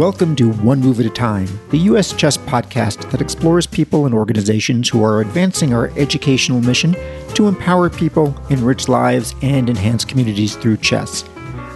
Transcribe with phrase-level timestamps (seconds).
[0.00, 2.14] Welcome to One Move at a Time, the U.S.
[2.14, 6.96] Chess podcast that explores people and organizations who are advancing our educational mission
[7.34, 11.22] to empower people, enrich lives, and enhance communities through chess.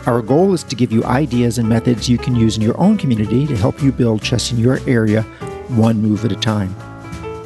[0.06, 2.96] Our goal is to give you ideas and methods you can use in your own
[2.96, 5.20] community to help you build chess in your area,
[5.68, 6.74] one move at a time.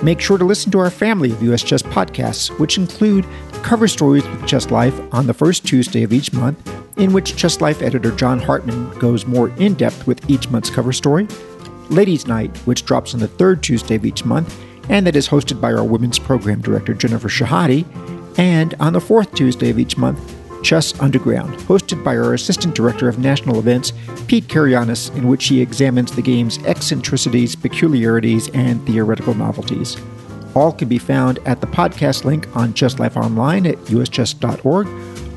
[0.00, 1.64] Make sure to listen to our family of U.S.
[1.64, 3.26] Chess podcasts, which include
[3.64, 7.60] cover stories with Chess Life on the first Tuesday of each month in which Chess
[7.60, 11.26] Life editor John Hartman goes more in depth with each month's cover story,
[11.88, 15.60] Ladies' Night, which drops on the third Tuesday of each month, and that is hosted
[15.60, 17.86] by our women's program director Jennifer Shahade,
[18.38, 20.20] and on the fourth Tuesday of each month,
[20.62, 23.92] Chess Underground, hosted by our assistant director of national events,
[24.26, 29.96] Pete Karagianis, in which he examines the game's eccentricities, peculiarities, and theoretical novelties.
[30.54, 34.86] All can be found at the podcast link on Chess Life Online at uschess.org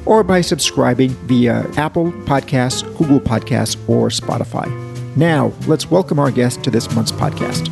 [0.06, 4.68] or by subscribing via Apple Podcasts, Google Podcasts, or Spotify.
[5.16, 7.70] Now, let's welcome our guest to this month's podcast.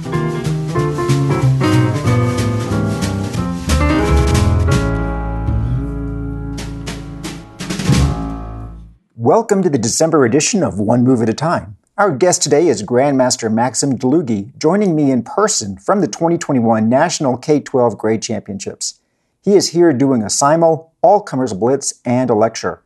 [9.16, 11.78] Welcome to the December edition of One Move at a Time.
[11.98, 17.38] Our guest today is Grandmaster Maxim Dlugy, joining me in person from the 2021 National
[17.38, 18.98] K 12 Grade Championships.
[19.42, 22.84] He is here doing a simul, all comers blitz, and a lecture.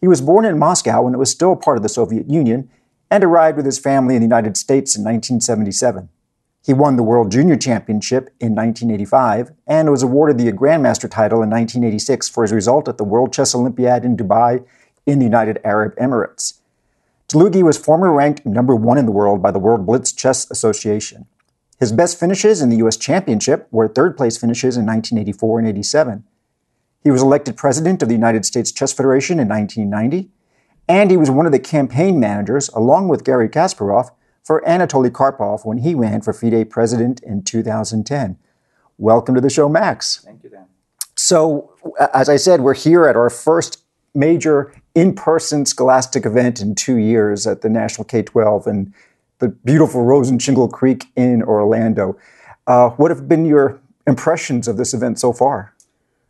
[0.00, 2.70] He was born in Moscow when it was still part of the Soviet Union
[3.10, 6.08] and arrived with his family in the United States in 1977.
[6.64, 11.50] He won the World Junior Championship in 1985 and was awarded the Grandmaster title in
[11.50, 14.64] 1986 for his result at the World Chess Olympiad in Dubai
[15.04, 16.60] in the United Arab Emirates.
[17.28, 21.26] Dlugy was formerly ranked number one in the world by the World Blitz Chess Association.
[21.82, 22.96] His best finishes in the U.S.
[22.96, 26.22] Championship were third place finishes in 1984 and 87.
[27.02, 30.30] He was elected president of the United States Chess Federation in 1990,
[30.86, 34.10] and he was one of the campaign managers, along with Garry Kasparov,
[34.44, 38.38] for Anatoly Karpov when he ran for FIDE president in 2010.
[38.96, 40.22] Welcome to the show, Max.
[40.24, 40.66] Thank you, Dan.
[41.16, 41.74] So,
[42.14, 43.82] as I said, we're here at our first
[44.14, 48.68] major in person scholastic event in two years at the National K 12.
[48.68, 48.94] And
[49.42, 52.16] the beautiful Rosen Shingle Creek in Orlando.
[52.68, 55.74] Uh, what have been your impressions of this event so far?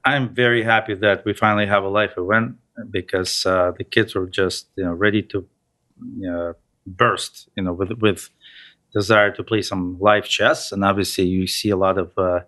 [0.06, 2.56] I'm very happy that we finally have a live event
[2.90, 5.46] because uh, the kids were just you know ready to
[6.26, 6.52] uh,
[6.86, 8.30] burst, you know, with with
[8.94, 10.72] desire to play some live chess.
[10.72, 12.40] And obviously, you see a lot of uh,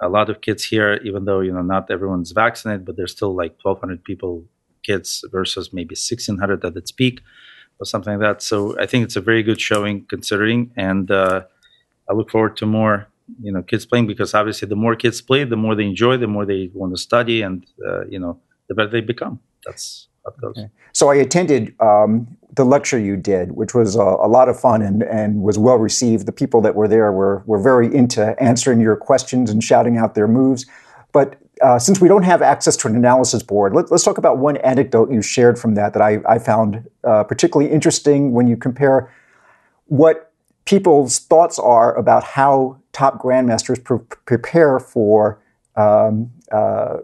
[0.00, 3.34] a lot of kids here, even though you know not everyone's vaccinated, but there's still
[3.34, 4.44] like 1,200 people,
[4.84, 7.20] kids versus maybe 1,600 at its peak
[7.80, 8.42] or something like that.
[8.42, 11.42] So I think it's a very good showing considering, and uh,
[12.08, 13.08] I look forward to more
[13.40, 16.26] you know kids playing because obviously the more kids play, the more they enjoy, the
[16.26, 19.40] more they want to study, and uh, you know the better they become.
[19.64, 20.58] That's how goes.
[20.58, 20.70] Okay.
[20.92, 24.82] So I attended um, the lecture you did, which was a, a, lot of fun
[24.82, 26.26] and, and was well received.
[26.26, 30.14] The people that were there were were very into answering your questions and shouting out
[30.14, 30.66] their moves.
[31.12, 34.38] But uh, since we don't have access to an analysis board, let, us talk about
[34.38, 38.56] one anecdote you shared from that that I, I found uh, particularly interesting when you
[38.56, 39.12] compare
[39.86, 40.32] what
[40.64, 45.40] people's thoughts are about how top grandmasters pre- prepare for
[45.76, 46.98] um, uh,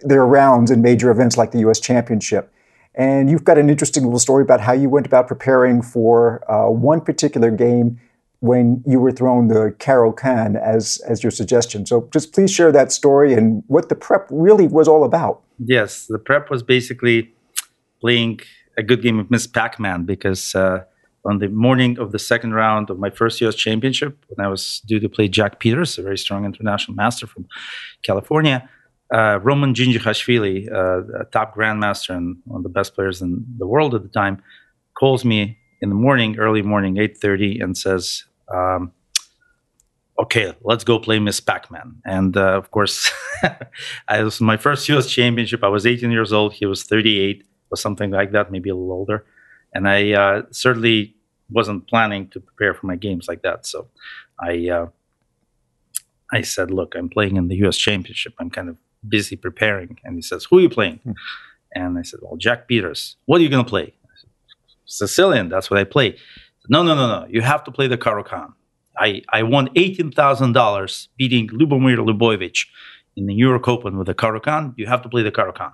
[0.00, 1.78] their rounds in major events like the U.S.
[1.78, 2.52] Championship.
[2.94, 6.68] And you've got an interesting little story about how you went about preparing for uh,
[6.68, 8.00] one particular game
[8.42, 11.86] when you were thrown the Caro-Kann as as your suggestion.
[11.86, 15.42] So just please share that story and what the prep really was all about.
[15.64, 17.32] Yes, the prep was basically
[18.00, 18.40] playing
[18.76, 20.82] a good game of Miss Pac-Man because uh,
[21.24, 23.54] on the morning of the second round of my first U.S.
[23.54, 27.46] Championship, when I was due to play Jack Peters, a very strong international master from
[28.02, 28.68] California,
[29.14, 33.68] uh, Roman Dzindzichashvili, uh, a top grandmaster and one of the best players in the
[33.68, 34.42] world at the time,
[34.98, 38.92] calls me in the morning, early morning, 8.30, and says, um,
[40.18, 42.00] okay, let's go play Miss Pac-Man.
[42.04, 43.10] And uh, of course,
[44.08, 45.10] I was my first U.S.
[45.10, 45.64] championship.
[45.64, 46.52] I was 18 years old.
[46.52, 49.24] He was 38 or something like that, maybe a little older.
[49.74, 51.14] And I uh, certainly
[51.50, 53.66] wasn't planning to prepare for my games like that.
[53.66, 53.88] So
[54.40, 54.86] I uh,
[56.32, 57.76] I said, look, I'm playing in the U.S.
[57.76, 58.34] championship.
[58.38, 58.76] I'm kind of
[59.06, 59.98] busy preparing.
[60.04, 61.00] And he says, who are you playing?
[61.04, 61.12] Hmm.
[61.74, 63.16] And I said, well, Jack Peters.
[63.26, 63.94] What are you going to play?
[64.86, 65.48] Said, Sicilian.
[65.48, 66.16] That's what I play.
[66.68, 67.26] No, no, no, no.
[67.28, 68.52] You have to play the Caro-Kann.
[68.96, 72.66] I, I won $18,000 beating Lubomir Lubovich
[73.16, 74.74] in the New York Open with the Caro-Kann.
[74.76, 75.72] You have to play the Caro-Kann.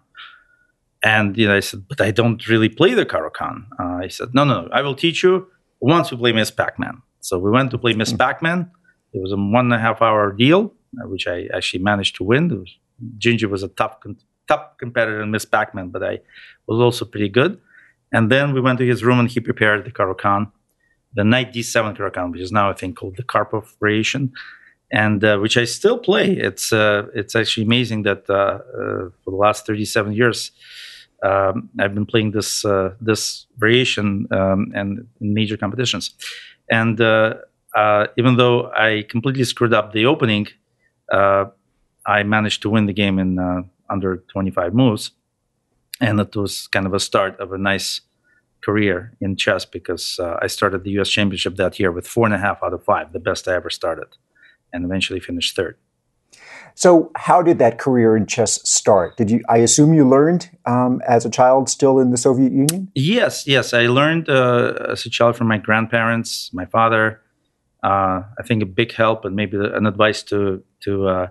[1.02, 3.66] And you know, I said, but I don't really play the Caro-Kann.
[3.78, 4.68] Uh, I said, no, no, no.
[4.72, 5.46] I will teach you
[5.80, 7.02] once we play Miss Pac-Man.
[7.20, 8.18] So we went to play Miss mm-hmm.
[8.18, 8.70] Pac-Man.
[9.12, 12.48] It was a one and a half hour deal, which I actually managed to win.
[12.48, 12.76] Was,
[13.18, 13.96] Ginger was a tough,
[14.48, 16.20] tough competitor in Miss Pac-Man, but I
[16.66, 17.60] was also pretty good.
[18.12, 20.50] And then we went to his room and he prepared the Caro-Kann
[21.18, 24.32] the knight d7 Caro-Kann, which is now I think called the Karpov variation,
[24.92, 26.26] and uh, which I still play.
[26.48, 30.52] It's uh, it's actually amazing that uh, uh, for the last 37 years.
[31.20, 36.14] Um, I've been playing this uh, this variation um, and in major competitions,
[36.70, 36.96] and
[38.20, 40.46] even though I completely screwed up the opening,
[42.14, 43.30] I managed to win the game in
[43.90, 45.10] under 25 moves,
[46.00, 48.02] and it was kind of a start of a nice
[48.62, 51.08] career in chess because uh, I started the U.S.
[51.08, 53.70] Championship that year with four and a half out of five, the best I ever
[53.70, 54.16] started,
[54.72, 55.76] and eventually finished third.
[56.74, 59.16] So, how did that career in chess start?
[59.16, 59.42] Did you?
[59.48, 62.90] I assume you learned um, as a child, still in the Soviet Union.
[62.94, 67.20] Yes, yes, I learned uh, as a child from my grandparents, my father.
[67.82, 71.26] Uh, I think a big help and maybe an advice to to uh,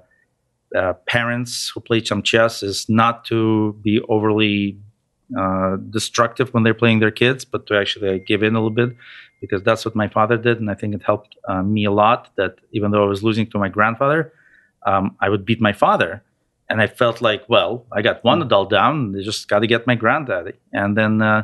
[0.76, 4.78] uh parents who play some chess is not to be overly
[5.38, 8.96] uh, destructive when they're playing their kids, but to actually give in a little bit
[9.42, 12.30] because that's what my father did, and I think it helped uh, me a lot.
[12.38, 14.34] That even though I was losing to my grandfather,
[14.86, 16.24] um, I would beat my father,
[16.70, 19.16] and I felt like, well, I got one adult down.
[19.18, 20.54] I just got to get my granddaddy.
[20.74, 21.44] And then uh,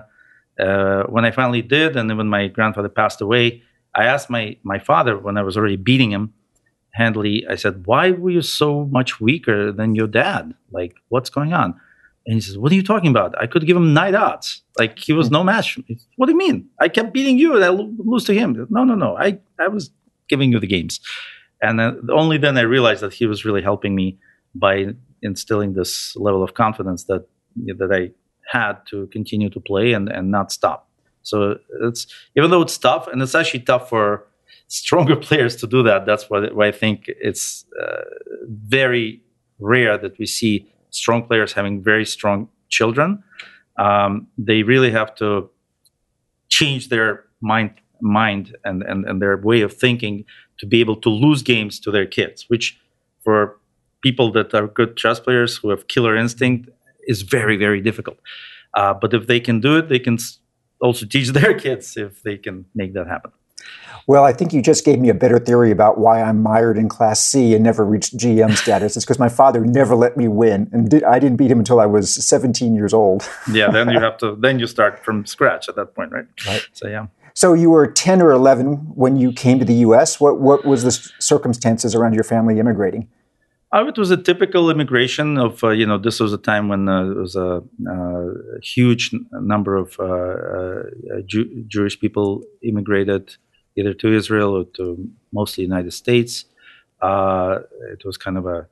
[0.59, 3.61] uh, when I finally did, and then when my grandfather passed away,
[3.95, 6.33] I asked my my father when I was already beating him
[6.91, 7.45] handily.
[7.47, 10.53] I said, "Why were you so much weaker than your dad?
[10.71, 11.79] Like, what's going on?"
[12.25, 13.39] And he says, What are you talking about?
[13.41, 14.61] I could give him nine odds.
[14.77, 15.77] Like he was no match.
[16.15, 16.69] What do you mean?
[16.79, 18.67] I kept beating you and I lose to him.
[18.69, 19.17] No, no, no.
[19.17, 19.91] I, I was
[20.29, 20.99] giving you the games.
[21.61, 24.17] And then, only then I realized that he was really helping me
[24.55, 24.87] by
[25.21, 27.25] instilling this level of confidence that
[27.55, 28.11] that I
[28.51, 30.89] had to continue to play and, and not stop.
[31.21, 34.27] So it's even though it's tough, and it's actually tough for
[34.67, 36.05] stronger players to do that.
[36.05, 38.01] That's why, why I think it's uh,
[38.47, 39.21] very
[39.59, 43.23] rare that we see strong players having very strong children,
[43.77, 45.49] um, they really have to
[46.49, 50.25] change their mind mind and, and, and their way of thinking
[50.59, 52.77] to be able to lose games to their kids, which
[53.23, 53.57] for
[54.01, 56.69] people that are good chess players who have killer instinct
[57.07, 58.17] is very, very difficult.
[58.73, 60.17] Uh, but if they can do it, they can
[60.81, 63.31] also teach their kids if they can make that happen.
[64.05, 66.89] Well, I think you just gave me a better theory about why I'm mired in
[66.89, 68.97] Class C and never reached GM status.
[68.97, 71.79] It's because my father never let me win, and did, I didn't beat him until
[71.79, 73.29] I was 17 years old.
[73.51, 74.35] yeah, then you have to.
[74.35, 76.25] Then you start from scratch at that point, right?
[76.45, 76.67] Right.
[76.73, 77.07] So yeah.
[77.33, 80.19] So you were 10 or 11 when you came to the U.S.
[80.19, 83.07] What what was the circumstances around your family immigrating?
[83.75, 86.87] Oh, it was a typical immigration of uh, you know this was a time when
[86.87, 93.35] uh, there was a, uh, huge number of uh, uh, Jew- Jewish people immigrated
[93.75, 96.45] either to Israel or to mostly United States.
[97.01, 97.59] Uh,
[97.91, 98.67] it was kind of a,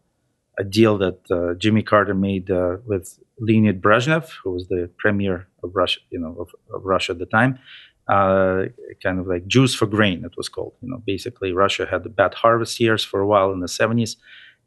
[0.57, 5.47] a deal that uh, Jimmy Carter made uh, with Leonid Brezhnev, who was the premier
[5.63, 7.59] of Russia, you know, of, of Russia at the time.
[8.07, 8.65] Uh,
[9.01, 10.73] kind of like Jews for grain, it was called.
[10.81, 14.15] You know, basically Russia had the bad harvest years for a while in the 70s,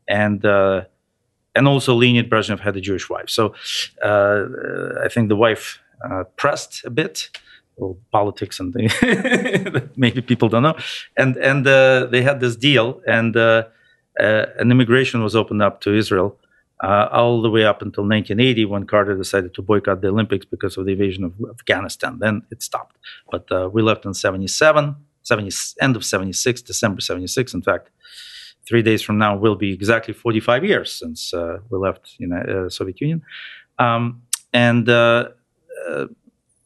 [0.09, 0.85] and uh,
[1.55, 3.29] and also Leonid Brezhnev had a Jewish wife.
[3.29, 3.55] So
[4.03, 4.45] uh,
[5.05, 5.79] I think the wife
[6.37, 7.31] pressed a bit
[7.77, 8.75] or politics and
[9.97, 10.77] maybe people don't know.
[11.17, 13.65] And and uh, they had this deal, and uh,
[14.19, 16.39] uh, an immigration was opened up to Israel
[16.83, 20.77] uh, all the way up until 1980 when Carter decided to boycott the Olympics because
[20.77, 22.19] of the invasion of Afghanistan.
[22.19, 22.97] Then it stopped.
[23.31, 25.51] But uh, we left in 77, 70,
[25.81, 27.55] end of 76, December 76.
[27.55, 27.91] In fact,
[28.67, 32.69] three days from now will be exactly 45 years since uh, we left you know,
[32.69, 33.23] Soviet Union.
[33.79, 34.89] Um, and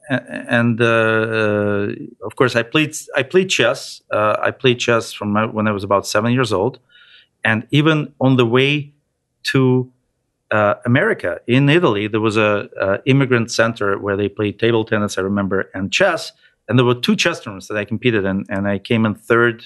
[0.09, 1.89] and uh, uh,
[2.25, 4.03] of course, I played I played chess.
[4.11, 6.79] Uh, I played chess from my, when I was about seven years old,
[7.45, 8.93] and even on the way
[9.45, 9.91] to
[10.51, 15.19] uh, America in Italy, there was a, a, immigrant center where they played table tennis.
[15.19, 16.33] I remember and chess,
[16.69, 19.65] and there were two chess tournaments that I competed in, and I came in third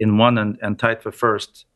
[0.00, 1.66] in one and, and tied for first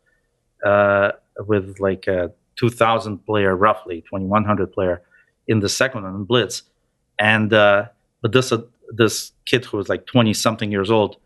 [0.66, 1.12] uh,
[1.46, 5.02] with like a 2,000 player, roughly 2,100 player
[5.46, 6.62] in the second one in Blitz,
[7.18, 7.87] and uh,
[8.22, 8.62] but this uh,
[8.94, 11.16] this kid who was like 20 something years old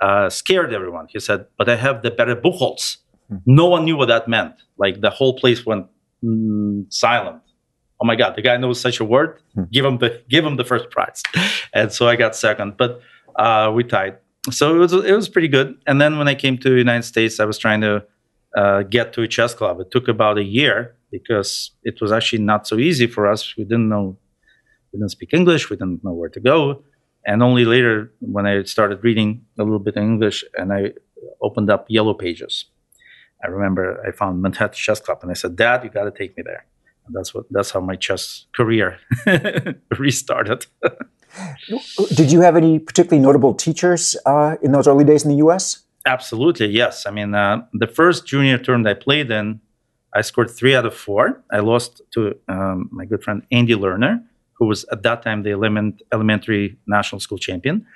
[0.00, 1.06] uh, scared everyone.
[1.08, 2.98] He said, "But I have the better Buchholz."
[3.30, 3.36] Mm-hmm.
[3.46, 4.54] No one knew what that meant.
[4.76, 5.86] Like the whole place went
[6.24, 7.42] mm, silent.
[8.00, 9.38] Oh my God, the guy knows such a word.
[9.56, 9.70] Mm-hmm.
[9.70, 11.22] Give him the give him the first prize.
[11.74, 13.00] and so I got second, but
[13.36, 14.18] uh, we tied.
[14.50, 15.76] So it was it was pretty good.
[15.86, 18.04] And then when I came to the United States, I was trying to
[18.56, 19.80] uh, get to a chess club.
[19.80, 23.56] It took about a year because it was actually not so easy for us.
[23.56, 24.16] We didn't know
[24.92, 25.70] we didn't speak English.
[25.70, 26.84] We didn't know where to go.
[27.24, 30.92] And only later, when I started reading a little bit in English and I
[31.40, 32.66] opened up Yellow Pages,
[33.44, 36.36] I remember I found Manhattan Chess Club and I said, Dad, you got to take
[36.36, 36.66] me there.
[37.06, 38.98] And that's what that's how my chess career
[39.98, 40.66] restarted.
[42.14, 45.82] Did you have any particularly notable teachers uh, in those early days in the U.S.?
[46.04, 47.06] Absolutely, yes.
[47.06, 49.60] I mean, uh, the first junior tournament I played in,
[50.14, 51.42] I scored three out of four.
[51.50, 54.22] I lost to um, my good friend Andy Lerner,
[54.54, 57.86] who was at that time the element, elementary national school champion.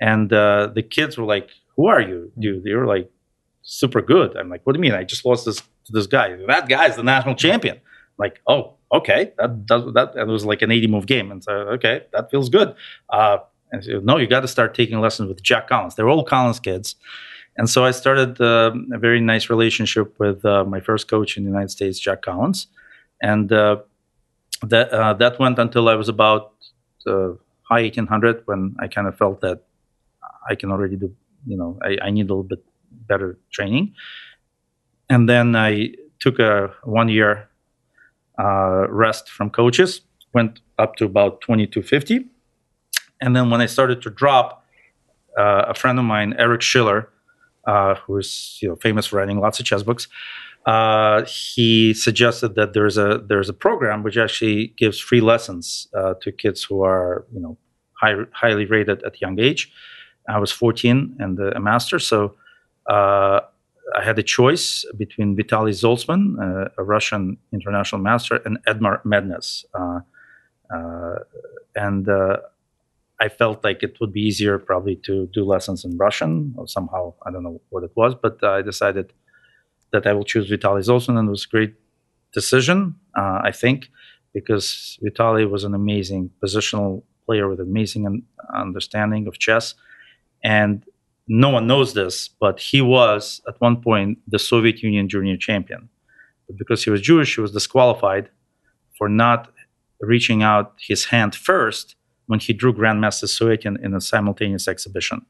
[0.00, 3.10] And uh, the kids were like, "Who are you, dude?" They were like,
[3.62, 4.94] "Super good." I'm like, "What do you mean?
[4.94, 6.36] I just lost this to this guy.
[6.46, 7.80] That guy's the national champion."
[8.18, 10.14] like, oh, okay, that does that.
[10.16, 12.74] It was like an 80 move game, and so okay, that feels good.
[13.10, 13.38] Uh,
[13.70, 15.94] and so, no, you got to start taking lessons with Jack Collins.
[15.94, 16.96] They're all Collins kids,
[17.56, 21.44] and so I started uh, a very nice relationship with uh, my first coach in
[21.44, 22.66] the United States, Jack Collins,
[23.20, 23.76] and uh,
[24.62, 26.52] that uh, that went until I was about
[27.06, 27.30] uh,
[27.62, 29.62] high 1800 when I kind of felt that
[30.48, 31.14] I can already do,
[31.46, 33.94] you know, I, I need a little bit better training,
[35.08, 37.48] and then I took a one year
[38.38, 40.02] uh, rest from coaches,
[40.32, 42.26] went up to about 2250.
[43.20, 44.64] And then when I started to drop,
[45.38, 47.08] uh, a friend of mine, Eric Schiller,
[47.66, 50.08] uh, who's you know famous for writing lots of chess books,
[50.66, 56.14] uh, he suggested that there's a there's a program which actually gives free lessons uh,
[56.22, 57.58] to kids who are you know
[58.00, 59.72] high, highly rated at young age.
[60.28, 62.36] I was 14 and a master, so
[62.88, 63.40] uh,
[63.96, 69.64] I had a choice between Vitaly Zaltsman, uh, a Russian international master, and Edmar Mednis.
[69.74, 70.00] Uh,
[70.72, 71.18] uh,
[71.74, 72.08] and
[73.20, 77.14] I felt like it would be easier probably to do lessons in Russian or somehow,
[77.26, 79.12] I don't know what it was, but I decided
[79.92, 81.74] that I will choose Vitaly it was a great
[82.32, 83.90] decision, uh, I think,
[84.32, 89.74] because Vitaly was an amazing positional player with amazing understanding of chess.
[90.42, 90.84] And
[91.28, 95.88] no one knows this, but he was at one point the Soviet Union junior champion.
[96.46, 98.28] But because he was Jewish, he was disqualified
[98.98, 99.52] for not
[100.00, 101.94] reaching out his hand first
[102.26, 105.24] when he drew Grandmaster Suetin in a simultaneous exhibition.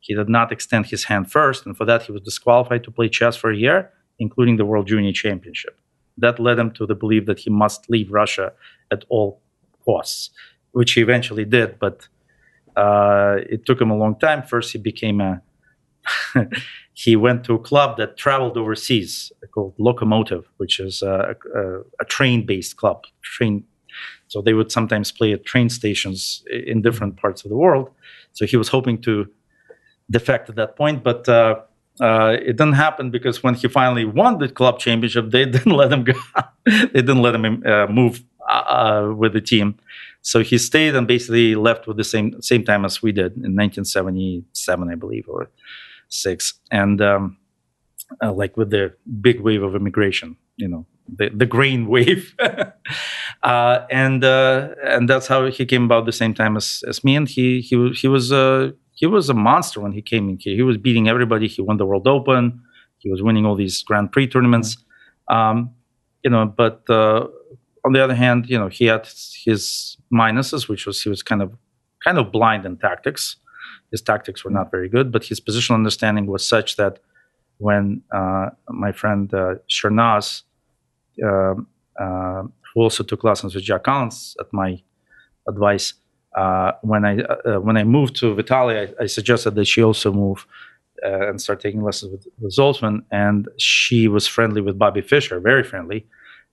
[0.00, 3.08] He did not extend his hand first, and for that he was disqualified to play
[3.08, 5.78] chess for a year, including the World Junior Championship.
[6.18, 8.52] That led him to the belief that he must leave Russia
[8.90, 9.40] at all
[9.84, 10.30] costs,
[10.72, 12.08] which he eventually did, but
[12.76, 14.42] uh, it took him a long time.
[14.42, 15.42] First, he became a
[16.92, 22.04] he went to a club that traveled overseas called Lokomotiv, which is a, a, a
[22.06, 23.04] train-based club.
[23.22, 23.64] Train,
[24.28, 27.90] so they would sometimes play at train stations in different parts of the world.
[28.32, 29.26] So he was hoping to
[30.10, 31.60] defect at that point, but uh,
[32.00, 35.92] uh, it didn't happen because when he finally won the club championship, they didn't let
[35.92, 36.14] him go.
[36.66, 39.76] they didn't let him uh, move uh, with the team.
[40.22, 43.54] So he stayed and basically left with the same same time as we did in
[43.54, 45.50] 1977, I believe, or
[46.08, 47.36] six, and um,
[48.22, 52.34] uh, like with the big wave of immigration, you know, the the grain wave,
[53.42, 57.16] uh, and uh, and that's how he came about the same time as, as me.
[57.16, 58.32] And he he he was
[59.04, 60.56] he was a monster when he came in here.
[60.56, 61.46] He was beating everybody.
[61.46, 62.62] He won the World Open.
[62.96, 64.78] He was winning all these Grand Prix tournaments.
[65.28, 65.56] Um,
[66.22, 67.26] you know, but uh,
[67.84, 69.06] on the other hand, you know, he had
[69.44, 71.52] his minuses, which was he was kind of
[72.02, 73.36] kind of blind in tactics.
[73.90, 77.00] His tactics were not very good, but his positional understanding was such that
[77.58, 80.44] when uh, my friend uh, Shernaz,
[81.22, 81.56] uh,
[82.04, 84.82] uh, who also took lessons with Jack Collins at my
[85.46, 85.92] advice,
[86.34, 90.12] uh, when I uh, when I moved to Vitaly, I, I, suggested that she also
[90.12, 90.46] move
[91.02, 96.06] and start taking lessons with, with and she was friendly with Bobby Fischer, very friendly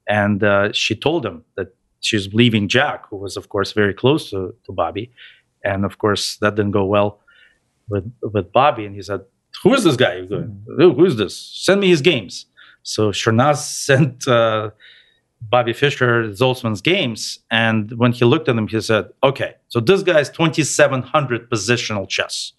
[0.07, 4.29] and uh, she told him that she's leaving Jack, who was, of course, very close
[4.31, 5.11] to, to Bobby.
[5.63, 7.19] And of course, that didn't go well
[7.87, 8.85] with with Bobby.
[8.85, 9.21] And he said,
[9.63, 10.25] "Who is this guy?
[10.25, 11.37] Who is this?
[11.37, 12.47] Send me his games."
[12.83, 13.57] So Shernaz
[13.87, 14.71] sent uh,
[15.49, 20.03] Bobby Fischer Zaltsman's games, and when he looked at them, he said, "Okay, so this
[20.03, 22.53] guy is 2,700 positional chess."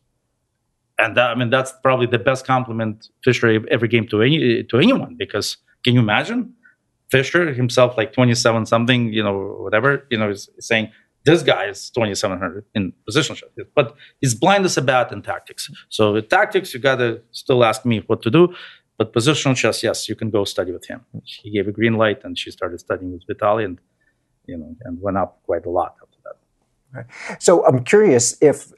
[0.98, 4.78] And that, I mean, that's probably the best compliment Fischer ever gave to any to
[4.78, 6.54] anyone because can you imagine?
[7.10, 10.90] Fischer himself, like 27 something, you know, whatever, you know, is saying
[11.24, 15.70] this guy is 2700 in positional chess, but he's blind as a bat in tactics.
[15.88, 18.54] So with tactics, you got to still ask me what to do.
[19.02, 21.00] But positional chess, yes, you can go study with him.
[21.24, 23.80] He gave a green light, and she started studying with Vitaly, and
[24.46, 26.36] you know, and went up quite a lot after that.
[26.94, 27.42] Right.
[27.42, 28.72] So I'm curious if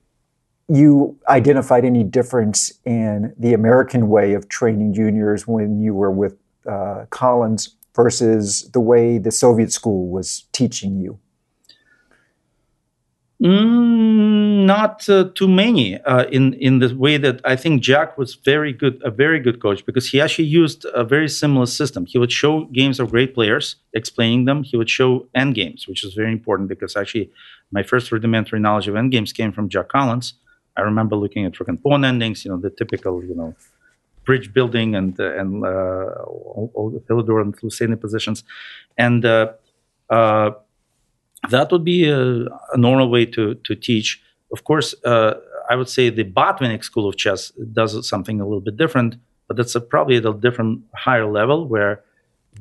[0.68, 6.36] you identified any difference in the American way of training juniors when you were with
[6.66, 11.18] uh, Collins versus the way the Soviet school was teaching you?
[13.44, 18.36] Mm, not uh, too many uh, in in the way that I think Jack was
[18.36, 22.06] very good, a very good coach because he actually used a very similar system.
[22.06, 24.62] He would show games of great players, explaining them.
[24.62, 27.30] He would show end games, which is very important because actually
[27.70, 30.34] my first rudimentary knowledge of endgames came from Jack Collins.
[30.78, 33.54] I remember looking at freaking pawn endings, you know, the typical, you know,
[34.24, 35.68] bridge building and uh, and uh,
[36.56, 38.42] all, all the Philidor and Lucena positions,
[38.96, 39.52] and uh,
[40.08, 40.52] uh,
[41.50, 44.22] that would be a, a, normal way to to teach.
[44.52, 45.34] Of course, uh,
[45.70, 49.16] I would say the Botvinnik School of Chess does something a little bit different,
[49.48, 52.02] but that's a, probably at a different higher level where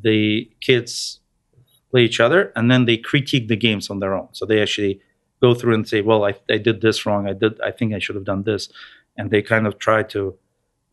[0.02, 1.20] the kids
[1.92, 4.28] play each other and then they critique the games on their own.
[4.32, 5.00] So they actually
[5.42, 7.28] go through and say, "Well, I, I did this wrong.
[7.28, 7.62] I did.
[7.62, 8.70] I think I should have done this,"
[9.18, 10.38] and they kind of try to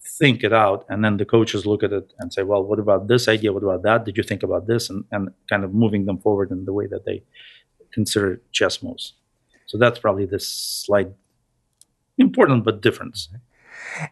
[0.02, 3.06] think it out and then the coaches look at it and say well what about
[3.06, 6.06] this idea what about that did you think about this and, and kind of moving
[6.06, 7.23] them forward in the way that they
[7.92, 9.14] consider chess moves
[9.66, 11.09] so that's probably the slight
[12.18, 13.28] important but difference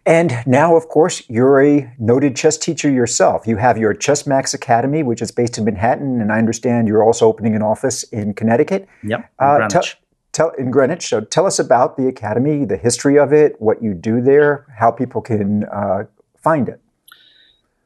[0.05, 3.47] and now, of course, you're a noted chess teacher yourself.
[3.47, 7.03] You have your Chess Max Academy, which is based in Manhattan, and I understand you're
[7.03, 8.89] also opening an office in Connecticut.
[9.05, 9.83] Yep, uh, tell,
[10.33, 11.07] tell, in Greenwich.
[11.07, 14.91] So tell us about the academy, the history of it, what you do there, how
[14.91, 16.05] people can uh,
[16.43, 16.81] find it.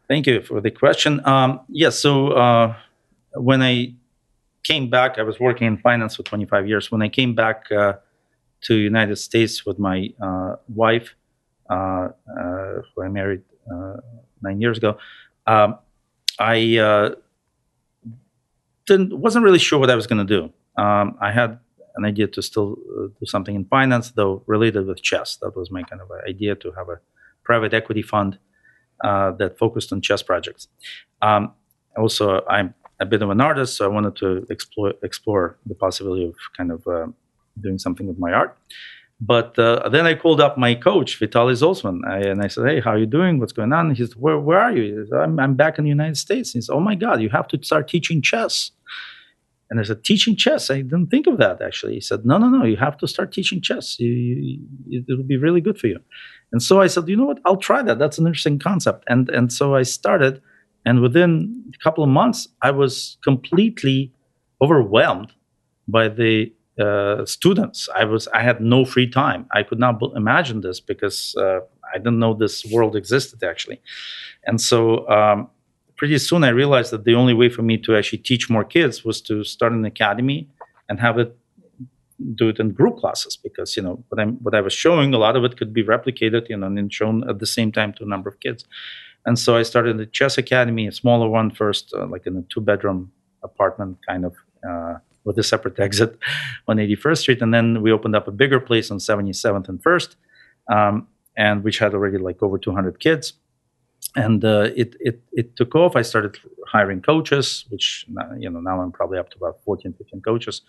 [0.09, 1.25] Thank you for the question.
[1.27, 2.77] Um, yes, so uh,
[3.35, 3.95] when I
[4.65, 6.91] came back, I was working in finance for 25 years.
[6.91, 7.95] When I came back uh,
[8.63, 11.15] to United States with my uh, wife,
[11.69, 12.09] uh, uh,
[12.95, 13.43] who I married
[14.43, 14.99] nine years ago,
[15.47, 15.79] um,
[16.39, 17.15] I
[18.87, 20.53] didn't wasn't really sure what I was going to do.
[20.83, 21.59] Um, I had
[21.97, 25.37] an idea to still uh, do something in finance, though related with chess.
[25.37, 26.99] That was my kind of idea to have a
[27.45, 28.39] private equity fund
[29.05, 30.69] uh, that focused on chess projects.
[31.21, 31.53] Um,
[31.97, 36.25] also, I'm a bit of an artist, so I wanted to explore explore the possibility
[36.31, 37.07] of kind of uh,
[37.65, 38.53] doing something with my art.
[39.33, 42.79] But uh, then I called up my coach, Vitaly Zaltsman, I, and I said, "Hey,
[42.85, 43.33] how are you doing?
[43.39, 45.95] What's going on?" He said, "Where, where are you?" Said, I'm, I'm back in the
[45.99, 46.53] United States.
[46.53, 48.55] He said, "Oh my God, you have to start teaching chess."
[49.71, 50.71] And I said, teaching chess.
[50.71, 51.95] I didn't think of that actually.
[51.95, 53.99] He said, no, no, no, you have to start teaching chess.
[53.99, 54.11] You,
[54.87, 55.99] you, it'll be really good for you.
[56.53, 57.41] And so I said, you know what?
[57.47, 57.99] I'll try that.
[57.99, 59.05] That's an interesting concept.
[59.09, 60.43] And and so I started,
[60.85, 64.13] and within a couple of months, I was completely
[64.61, 65.33] overwhelmed
[65.89, 67.89] by the uh, students.
[67.95, 69.47] I was I had no free time.
[69.53, 71.61] I could not b- imagine this because uh,
[71.93, 73.81] I didn't know this world existed actually.
[74.47, 75.51] And so um,
[75.97, 79.05] pretty soon I realized that the only way for me to actually teach more kids
[79.05, 80.49] was to start an academy
[80.89, 81.37] and have it
[82.35, 85.19] do it in group classes because you know what I'm what I was showing a
[85.19, 88.05] lot of it could be replicated you know and shown at the same time to
[88.05, 88.65] a number of kids
[89.27, 92.43] and so I started the chess academy a smaller one first uh, like in a
[92.43, 94.35] two bedroom apartment kind of
[94.69, 96.19] uh, with a separate exit
[96.69, 97.43] on 81st Street.
[97.43, 100.17] And then we opened up a bigger place on 77th and First
[100.71, 101.07] um,
[101.37, 103.35] and which had already like over 200 kids.
[104.15, 105.97] And uh, it, it it took off.
[105.97, 108.05] I started hiring coaches, which
[108.37, 110.61] you know now I'm probably up to about 14, 15 coaches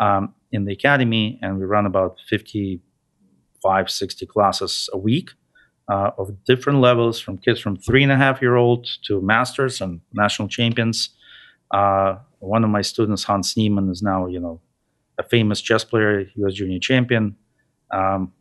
[0.00, 5.30] um, in the academy, and we run about 55, 60 classes a week
[5.88, 9.80] uh, of different levels, from kids from three and a half year old to masters
[9.80, 11.10] and national champions.
[11.70, 14.60] Uh, one of my students, Hans Niemann, is now you know
[15.18, 16.54] a famous chess player, U.S.
[16.54, 17.36] junior champion.
[17.90, 18.32] Um,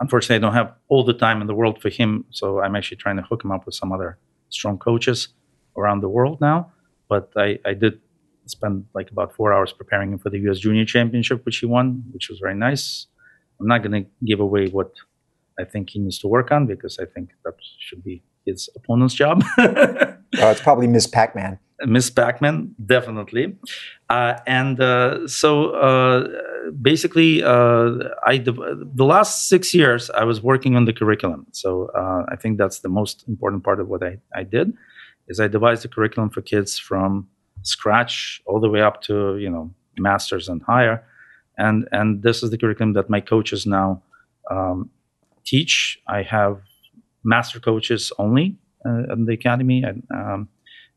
[0.00, 2.24] unfortunately, I don't have all the time in the world for him.
[2.30, 4.18] So I'm actually trying to hook him up with some other
[4.50, 5.28] strong coaches
[5.76, 6.70] around the world now.
[7.08, 8.00] But I, I did
[8.46, 10.58] spend like about four hours preparing him for the U.S.
[10.58, 13.06] Junior Championship, which he won, which was very nice.
[13.60, 14.92] I'm not going to give away what
[15.58, 19.14] I think he needs to work on because I think that should be his opponent's
[19.14, 19.44] job.
[19.58, 21.58] oh, it's probably Miss Pac-Man.
[21.84, 23.56] Miss Pac-Man, definitely.
[24.08, 26.28] Uh, and uh, so uh,
[26.80, 27.90] basically, uh,
[28.26, 31.46] I the last six years I was working on the curriculum.
[31.52, 34.72] So uh, I think that's the most important part of what I, I did
[35.28, 37.28] is I devised the curriculum for kids from
[37.62, 41.04] scratch all the way up to you know masters and higher.
[41.58, 44.02] And and this is the curriculum that my coaches now
[44.50, 44.90] um,
[45.44, 45.98] teach.
[46.08, 46.60] I have
[47.24, 50.48] master coaches only uh, in the academy, and um,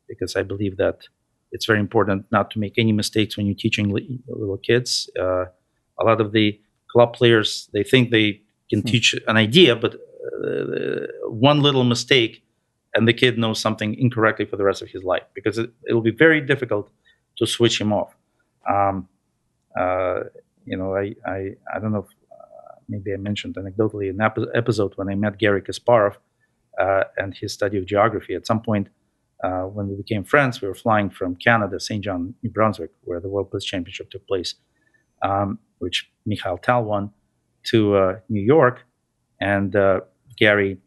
[0.07, 1.07] because I believe that
[1.51, 5.09] it's very important not to make any mistakes when you're teaching li- little kids.
[5.19, 5.45] Uh,
[5.99, 6.59] a lot of the
[6.91, 12.43] club players they think they can mm teach an idea, but uh, one little mistake
[12.95, 16.01] and the kid knows something incorrectly for the rest of his life because it, will
[16.01, 16.89] be very difficult
[17.37, 18.15] to switch him off.
[18.67, 19.07] Um,
[19.79, 20.21] uh,
[20.65, 21.39] you know, I, I,
[21.73, 22.14] I don't know if
[22.87, 26.15] maybe I mentioned anecdotally an ep- episode when I met Garry Kasparov
[26.79, 28.35] uh, and his study of geography.
[28.35, 28.89] At some point,
[29.43, 32.03] uh, when we became friends, we were flying from Canada, St.
[32.03, 34.55] John, New Brunswick, where the World Blitz Championship took place,
[35.21, 37.11] um, which Mikhail Tal won,
[37.65, 38.85] to uh, New York.
[39.41, 40.01] And uh,
[40.37, 40.77] Garry,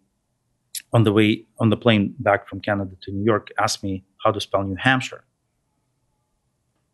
[0.93, 4.31] on the way on the plane back from Canada to New York, asked me how
[4.31, 5.25] to spell New Hampshire.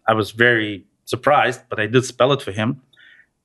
[0.06, 2.82] I was very surprised, but I did spell it for him.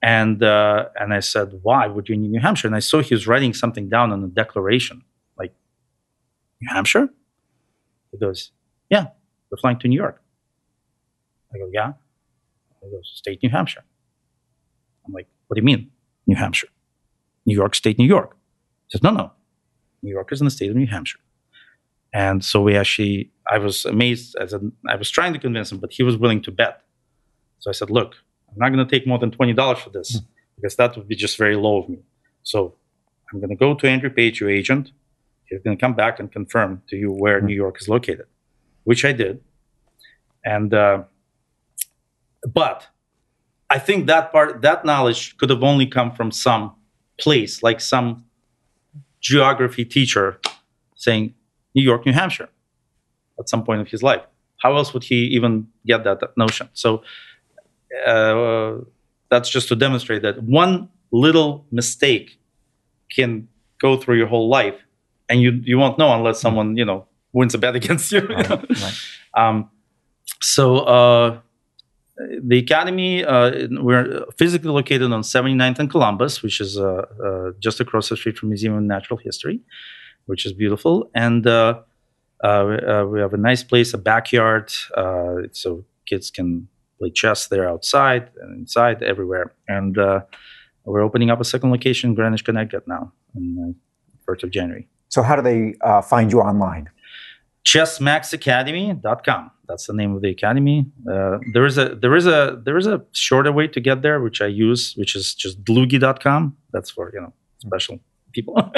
[0.01, 2.67] And uh, and I said, why would you need New Hampshire?
[2.67, 5.03] And I saw he was writing something down on the declaration,
[5.37, 5.53] like
[6.61, 7.09] New Hampshire.
[8.11, 8.51] He goes,
[8.89, 9.07] yeah,
[9.51, 10.21] we're flying to New York.
[11.53, 11.93] I go, yeah.
[12.81, 13.83] He goes, state New Hampshire.
[15.05, 15.91] I'm like, what do you mean,
[16.27, 16.69] New Hampshire?
[17.45, 18.37] New York State, New York.
[18.87, 19.31] He says, no, no.
[20.01, 21.19] New York is in the state of New Hampshire.
[22.13, 25.79] And so we actually, I was amazed as a, I was trying to convince him,
[25.79, 26.83] but he was willing to bet.
[27.59, 28.15] So I said, look,
[28.51, 30.25] I'm not going to take more than $20 for this mm.
[30.55, 31.99] because that would be just very low of me.
[32.43, 32.75] So
[33.31, 34.91] I'm going to go to Andrew Page, your agent.
[35.45, 37.45] He's going to come back and confirm to you where mm.
[37.45, 38.25] New York is located,
[38.83, 39.41] which I did.
[40.43, 41.03] And, uh,
[42.53, 42.87] but
[43.69, 46.75] I think that part, that knowledge could have only come from some
[47.19, 48.25] place, like some
[49.21, 50.39] geography teacher
[50.95, 51.33] saying
[51.75, 52.49] New York, New Hampshire
[53.39, 54.21] at some point of his life.
[54.57, 56.69] How else would he even get that, that notion?
[56.73, 57.03] So
[58.05, 58.77] uh,
[59.29, 62.39] that's just to demonstrate that one little mistake
[63.09, 63.47] can
[63.79, 64.75] go through your whole life,
[65.27, 68.21] and you you won't know unless someone you know wins a bet against you.
[68.21, 68.93] Right, right.
[69.35, 69.69] Um,
[70.41, 71.39] so uh,
[72.43, 77.79] the academy uh, we're physically located on 79th and Columbus, which is uh, uh, just
[77.79, 79.59] across the street from Museum of Natural History,
[80.25, 81.81] which is beautiful, and uh,
[82.43, 84.71] uh, we have a nice place, a backyard,
[85.51, 86.67] so kids can
[86.99, 89.53] play chess there outside and inside, everywhere.
[89.67, 90.21] And uh,
[90.85, 93.75] we're opening up a second location in Greenwich, Connecticut now, on the
[94.27, 94.87] 1st of January.
[95.07, 96.89] So, how do they uh, find you online?
[97.65, 102.77] chessmaxacademy.com that's the name of the academy uh, there is a there is a there
[102.77, 106.89] is a shorter way to get there which i use which is just dlugy.com that's
[106.89, 107.99] for you know special
[108.31, 108.55] people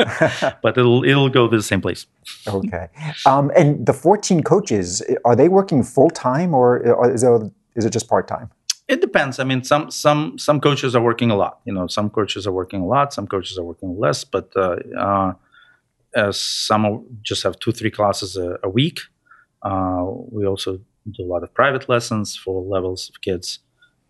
[0.63, 2.07] but it'll it'll go to the same place
[2.47, 2.87] okay
[3.25, 7.39] um, and the 14 coaches are they working full-time or, or is, there,
[7.75, 8.49] is it just part-time?
[8.87, 9.39] It depends.
[9.39, 12.51] I mean some some some coaches are working a lot you know some coaches are
[12.51, 15.33] working a lot some coaches are working less but uh,
[16.15, 18.99] uh, some just have two three classes a, a week
[19.63, 20.79] uh, we also
[21.09, 23.59] do a lot of private lessons for levels of kids.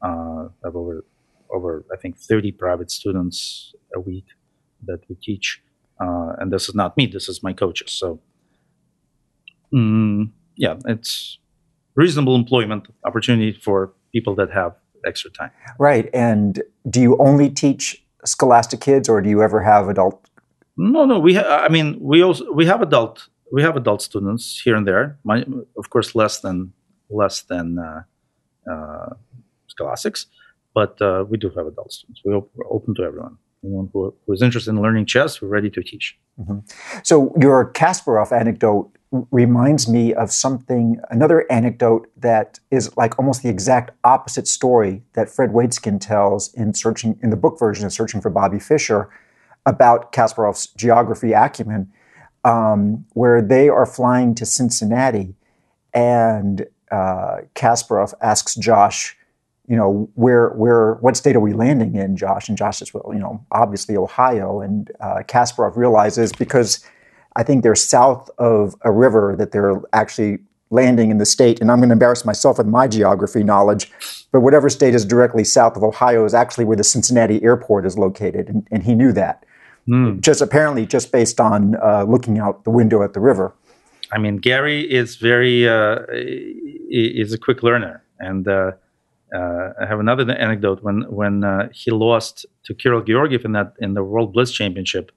[0.01, 1.05] Uh, have over
[1.51, 4.25] over i think 30 private students a week
[4.83, 5.61] that we teach.
[5.99, 8.19] Uh, and this is not me this is my coaches so
[9.71, 11.37] mm, yeah it's
[11.95, 14.75] reasonable employment opportunity for people that have
[15.05, 19.87] extra time right and do you only teach scholastic kids or do you ever have
[19.89, 20.29] adult
[20.77, 21.19] no, no.
[21.19, 24.87] We, ha- I mean, we also we have adult we have adult students here and
[24.87, 25.17] there.
[25.23, 25.45] My,
[25.77, 26.73] of course, less than
[27.09, 28.03] less than uh,
[28.71, 29.13] uh,
[29.67, 30.27] scholastics,
[30.73, 32.21] but uh, we do have adult students.
[32.23, 33.37] We are open to everyone.
[33.63, 36.17] Anyone who, who is interested in learning chess, we're ready to teach.
[36.39, 36.59] Mm-hmm.
[37.03, 43.49] So your Kasparov anecdote reminds me of something, another anecdote that is like almost the
[43.49, 48.21] exact opposite story that Fred Waitzkin tells in searching in the book version of Searching
[48.21, 49.09] for Bobby Fischer
[49.65, 51.91] about Kasparov's geography acumen,
[52.45, 55.35] um, where they are flying to Cincinnati,
[55.93, 59.17] and uh, Kasparov asks Josh,
[59.67, 62.49] you know, where, where, what state are we landing in, Josh?
[62.49, 64.59] And Josh says, well, you know, obviously Ohio.
[64.61, 66.85] And uh, Kasparov realizes because
[67.35, 70.39] I think they're south of a river that they're actually
[70.69, 71.59] landing in the state.
[71.61, 73.91] And I'm going to embarrass myself with my geography knowledge,
[74.31, 77.97] but whatever state is directly south of Ohio is actually where the Cincinnati airport is
[77.97, 78.47] located.
[78.47, 79.45] And, and he knew that.
[79.87, 80.21] Mm.
[80.21, 83.53] Just apparently, just based on uh, looking out the window at the river.
[84.11, 88.73] I mean, Garry is very uh, is a quick learner, and uh,
[89.33, 93.73] uh, I have another anecdote when when uh, he lost to Kirill Georgiev in that
[93.79, 95.11] in the World Blitz Championship.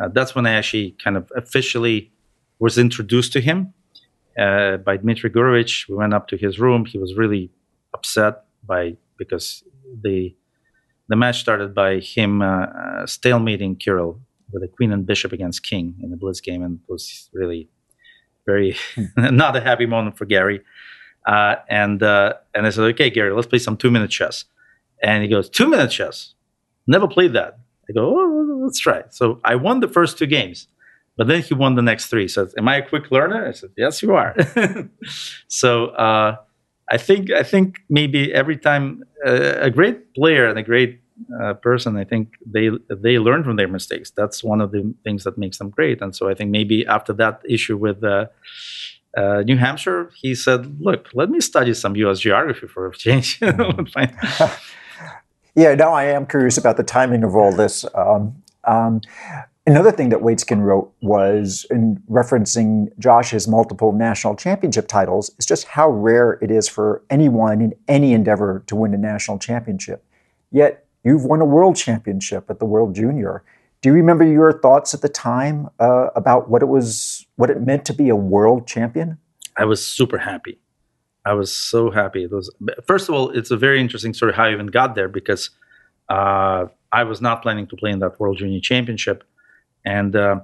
[0.00, 2.10] Uh, that's when I actually kind of officially
[2.58, 3.74] was introduced to him
[4.38, 5.88] uh, by Dmitry Gurevich.
[5.88, 6.84] We went up to his room.
[6.84, 7.50] He was really
[7.94, 9.62] upset by because
[10.02, 10.34] the
[11.08, 14.20] the match started by him uh, uh, stalemating Kirill
[14.52, 17.68] with a queen and bishop against king in the blitz game, and it was really
[18.46, 18.76] very
[19.16, 20.60] not a happy moment for Garry.
[21.26, 24.44] Uh, and uh, and I said, okay, Garry, let's play some two minute chess.
[25.02, 26.34] And he goes, two minute chess?
[26.86, 27.58] Never played that.
[27.88, 28.39] I go, oh,
[28.70, 29.02] let's try.
[29.10, 30.68] So I won the first two games,
[31.16, 32.28] but then he won the next three.
[32.28, 33.48] So, am I a quick learner?
[33.48, 34.34] I said, yes, you are.
[35.48, 36.36] so uh,
[36.90, 41.00] I think I think maybe every time uh, a great player and a great
[41.42, 44.10] uh, person, I think they they learn from their mistakes.
[44.10, 46.00] That's one of the things that makes them great.
[46.00, 48.26] And so I think maybe after that issue with uh,
[49.16, 52.20] uh, New Hampshire, he said, "Look, let me study some U.S.
[52.20, 53.40] geography for a change."
[55.54, 57.84] yeah, now I am curious about the timing of all this.
[57.94, 59.00] Um, um,
[59.66, 65.68] Another thing that Waitzkin wrote was in referencing Josh's multiple national championship titles, is just
[65.68, 70.04] how rare it is for anyone in any endeavor to win a national championship.
[70.50, 73.44] Yet you've won a world championship at the World Junior.
[73.82, 77.60] Do you remember your thoughts at the time uh, about what it was, what it
[77.60, 79.18] meant to be a world champion?
[79.56, 80.58] I was super happy.
[81.26, 82.24] I was so happy.
[82.24, 82.50] It was
[82.84, 85.50] first of all, it's a very interesting story how I even got there because
[86.10, 89.24] uh, I was not planning to play in that World Junior Championship
[89.84, 90.40] and uh,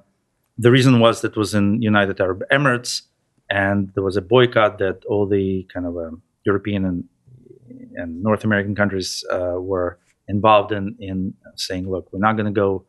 [0.58, 3.02] the reason was that it was in United Arab Emirates,
[3.50, 7.04] and there was a boycott that all the kind of um, European and
[7.94, 9.98] and North American countries uh, were
[10.28, 12.84] involved in in saying, look, we're not going to go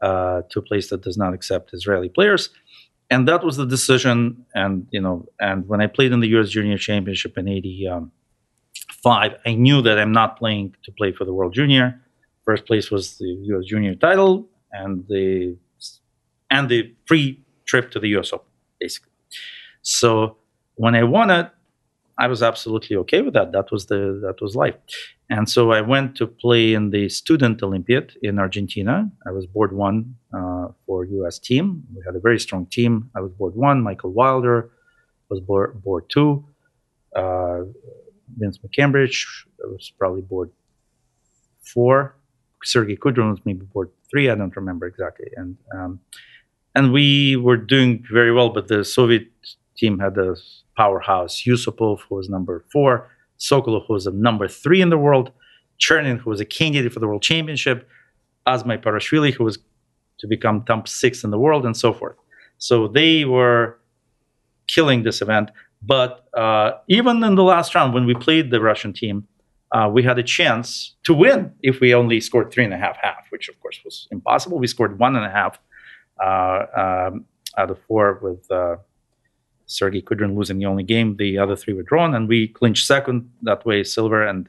[0.00, 2.50] uh, to a place that does not accept Israeli players.
[3.10, 4.46] And that was the decision.
[4.54, 6.48] And you know, and when I played in the U.S.
[6.48, 8.12] Junior Championship in '80, um,
[9.10, 12.00] I knew that I'm not playing to play for the World Junior.
[12.44, 13.66] First place was the U.S.
[13.66, 15.56] Junior title and the
[16.50, 18.46] and the free trip to the US Open,
[18.80, 19.12] basically.
[19.82, 20.36] So
[20.74, 21.50] when I won it,
[22.18, 23.52] I was absolutely okay with that.
[23.52, 24.74] That was the that was life.
[25.30, 29.10] And so I went to play in the Student Olympiad in Argentina.
[29.26, 31.38] I was board one uh, for U.S.
[31.38, 31.84] team.
[31.94, 33.10] We had a very strong team.
[33.16, 33.82] I was board one.
[33.82, 34.70] Michael Wilder
[35.30, 36.44] was board, board two.
[37.16, 37.62] Uh,
[38.36, 39.26] Vince McCambridge
[39.58, 40.50] was probably board
[41.62, 42.16] four.
[42.64, 44.30] Sergey Kudrin was maybe board three.
[44.30, 45.28] I don't remember exactly.
[45.36, 46.00] And um,
[46.74, 49.28] and we were doing very well, but the Soviet
[49.76, 50.36] team had a
[50.76, 51.42] powerhouse.
[51.46, 55.32] Yusupov, who was number four, Sokolov, who was number three in the world,
[55.78, 57.88] Chernin, who was a candidate for the world championship,
[58.46, 59.58] Azmaiparashvili, who was
[60.18, 62.16] to become top six in the world, and so forth.
[62.58, 63.78] So they were
[64.68, 65.50] killing this event.
[65.84, 69.26] But uh, even in the last round, when we played the Russian team,
[69.72, 72.96] uh, we had a chance to win if we only scored three and a half
[73.02, 74.58] half, which of course was impossible.
[74.58, 75.58] We scored one and a half
[76.22, 77.24] uh, um,
[77.56, 78.76] out of four with uh,
[79.66, 81.16] Sergey Kudrin losing the only game.
[81.16, 84.24] The other three were drawn, and we clinched second that way, silver.
[84.26, 84.48] And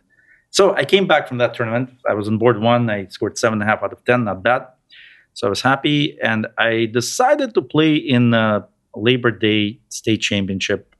[0.52, 1.90] so I came back from that tournament.
[2.08, 2.90] I was on board one.
[2.90, 4.68] I scored seven and a half out of ten, not bad.
[5.34, 10.93] So I was happy, and I decided to play in the Labor Day State Championship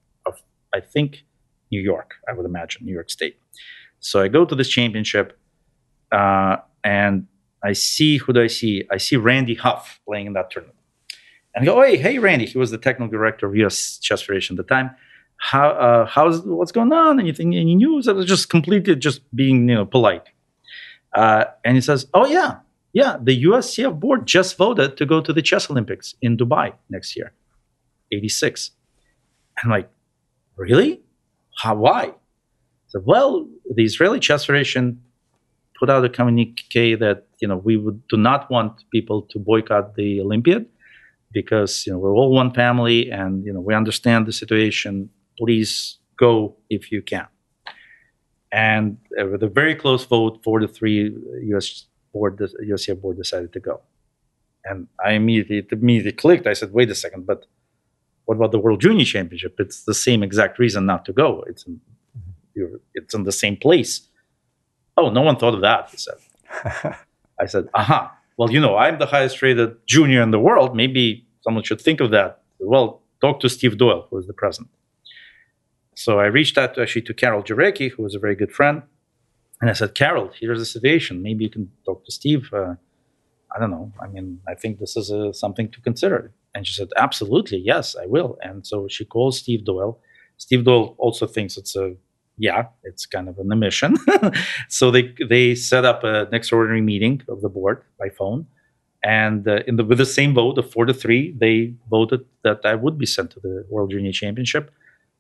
[0.74, 1.24] I think
[1.72, 2.16] New York.
[2.28, 3.38] I would imagine New York State.
[4.00, 5.38] So I go to this championship,
[6.12, 7.28] uh, and
[7.64, 8.84] I see who do I see?
[8.92, 10.78] I see Randy Hough playing in that tournament.
[11.56, 12.46] And I go, hey, hey, Randy.
[12.46, 13.98] He was the technical director of U.S.
[14.00, 14.92] Chess Federation at the time.
[15.38, 17.20] How uh, how's what's going on?
[17.20, 18.08] Anything any news?
[18.08, 20.28] I was just completely just being you know polite.
[21.14, 22.60] Uh, and he says, oh yeah,
[22.94, 23.18] yeah.
[23.22, 27.34] The USCF board just voted to go to the Chess Olympics in Dubai next year,
[28.12, 28.72] '86.
[29.62, 29.90] I'm like,
[30.58, 31.02] really?
[31.58, 31.76] How?
[31.76, 32.14] Why?
[32.88, 35.02] So, well, the Israeli Chess Federation
[35.80, 39.96] put out a communique that you know we would, do not want people to boycott
[39.96, 40.66] the Olympiad
[41.32, 45.10] because you know we're all one family and you know we understand the situation.
[45.38, 47.28] Please go if you can.
[48.52, 51.12] And uh, with a very close vote, four to three,
[51.54, 51.86] U.S.
[52.14, 53.82] board, the USCF board decided to go.
[54.64, 56.46] And I immediately, immediately clicked.
[56.46, 57.48] I said, "Wait a second, but
[58.26, 59.56] what about the World Junior Championship?
[59.60, 61.44] It's the same exact reason not to go.
[61.48, 61.66] It's
[62.94, 64.08] it's in the same place.
[64.96, 66.16] Oh, no one thought of that, he said.
[67.40, 68.16] I said, aha.
[68.38, 70.76] Well, you know, I'm the highest rated junior in the world.
[70.76, 72.44] Maybe someone should think of that.
[72.60, 74.70] Well, talk to Steve Doyle, who is the president.
[75.96, 78.84] So I reached out to, actually to Carol Jarecki, who was a very good friend.
[79.62, 81.22] And I said, Carol, here's the situation.
[81.22, 82.50] Maybe you can talk to Steve.
[82.54, 82.76] Uh,
[83.56, 83.92] I don't know.
[84.02, 86.34] I mean, I think this is uh, something to consider.
[86.56, 88.38] And she said, absolutely, yes, I will.
[88.42, 90.00] And so she calls Steve Doyle.
[90.38, 91.96] Steve Doyle also thinks it's a
[92.38, 93.96] yeah, it's kind of an omission.
[94.70, 98.48] so they they set up an extraordinary meeting of the board by phone,
[99.04, 102.62] and uh, in the with the same vote of four to three, they voted that
[102.66, 104.72] I would be sent to the World Junior Championship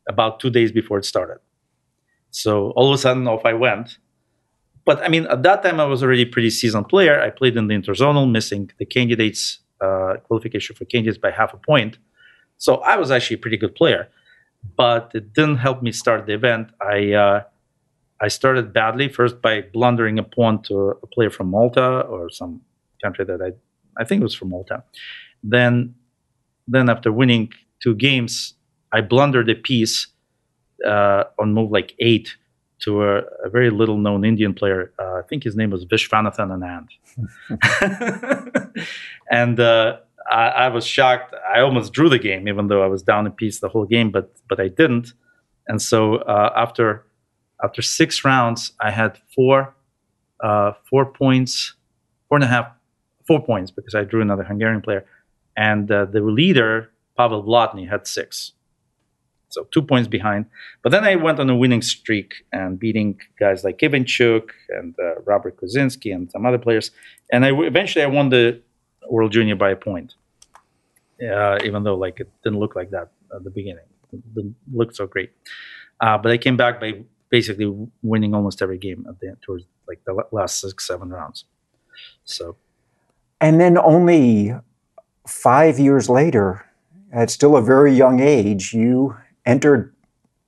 [0.07, 1.37] about two days before it started.
[2.31, 3.99] So all of a sudden, off I went.
[4.85, 7.21] But I mean, at that time, I was already a pretty seasoned player.
[7.21, 11.57] I played in the interzonal, missing the candidates uh, qualification for candidates by half a
[11.57, 11.97] point.
[12.57, 14.09] So I was actually a pretty good player
[14.77, 16.69] but it didn't help me start the event.
[16.81, 17.43] I uh,
[18.21, 22.61] I started badly first by blundering a pawn to a player from Malta or some
[23.01, 23.51] country that I
[24.01, 24.83] I think was from Malta.
[25.43, 25.95] Then
[26.67, 28.55] then after winning two games,
[28.91, 30.07] I blundered a piece
[30.85, 32.35] uh, on move like eight
[32.83, 34.91] to a, a very little known Indian player.
[34.99, 36.89] Uh, I think his name was Viswanathan Anand.
[39.31, 39.97] and uh,
[40.29, 41.33] I, I, was shocked.
[41.55, 44.11] I almost drew the game, even though I was down a piece the whole game,
[44.11, 45.13] but but I didn't.
[45.67, 47.05] And so uh, after
[47.63, 49.73] after six rounds, I had four
[50.41, 51.73] uh, four points,
[52.27, 52.67] four and a half,
[53.25, 55.05] four points because I drew another Hungarian player,
[55.55, 58.53] and uh, the leader Pavel Blatny had six,
[59.53, 60.45] so two points behind.
[60.81, 65.21] But then I went on a winning streak and beating guys like Ivanchuk and uh,
[65.25, 66.91] Robert Kozinski and some other players,
[67.31, 68.61] and I eventually I won the
[69.09, 70.15] World Junior by a point,
[71.21, 73.85] uh, even though like it didn't look like that at the beginning.
[74.11, 75.31] It didn't look so great,
[75.99, 77.71] uh, but I came back by basically
[78.03, 81.45] winning almost every game at the towards like the last six seven rounds.
[82.25, 82.57] So,
[83.39, 84.55] and then only
[85.27, 86.65] five years later,
[87.11, 89.93] at still a very young age, you entered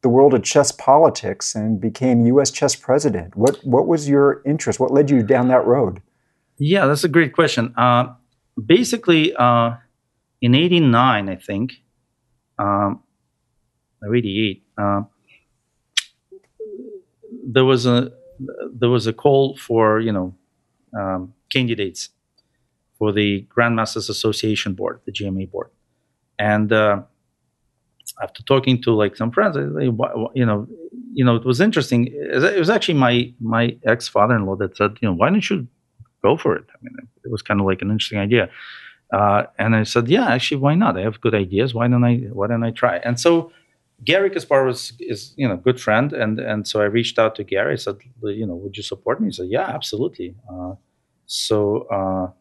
[0.01, 2.51] the world of chess politics and became U.S.
[2.51, 3.35] chess president.
[3.35, 4.79] What what was your interest?
[4.79, 6.01] What led you down that road?
[6.57, 7.73] Yeah, that's a great question.
[7.75, 8.13] Uh,
[8.63, 9.71] basically, uh,
[10.41, 11.73] in '89, I think,
[12.59, 13.01] um,
[14.03, 15.01] '88, uh,
[17.43, 18.11] there was a
[18.73, 20.35] there was a call for you know
[20.97, 22.09] um, candidates
[22.99, 25.69] for the Grandmasters Association board, the GMA board,
[26.37, 27.01] and uh,
[28.21, 30.67] after talking to like some friends, you know,
[31.13, 32.07] you know, it was interesting.
[32.07, 35.49] It was actually my my ex father in law that said, you know, why don't
[35.49, 35.67] you
[36.23, 36.65] go for it?
[36.73, 38.49] I mean, it was kind of like an interesting idea.
[39.13, 40.97] Uh, and I said, yeah, actually, why not?
[40.97, 41.73] I have good ideas.
[41.73, 42.15] Why don't I?
[42.31, 42.97] Why don't I try?
[42.97, 43.51] And so
[44.03, 47.43] Garry Kasparov was is you know good friend, and and so I reached out to
[47.43, 47.73] Garry.
[47.73, 49.27] I said, you know, would you support me?
[49.27, 50.35] He said, yeah, absolutely.
[50.51, 50.73] Uh,
[51.27, 52.31] so uh,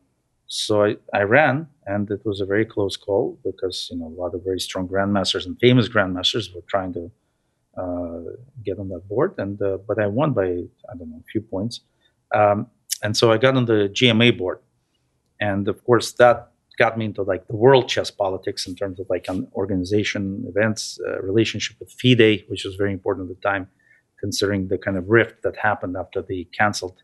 [0.54, 4.16] so I, I ran, and it was a very close call because you know a
[4.22, 7.10] lot of very strong grandmasters and famous grandmasters were trying to
[7.76, 8.20] uh,
[8.64, 11.40] get on that board, and uh, but I won by I don't know a few
[11.40, 11.80] points,
[12.32, 12.68] um,
[13.02, 14.60] and so I got on the GMA board,
[15.40, 19.06] and of course that got me into like the world chess politics in terms of
[19.10, 23.68] like an organization, events, uh, relationship with FIDE, which was very important at the time,
[24.20, 27.02] considering the kind of rift that happened after the canceled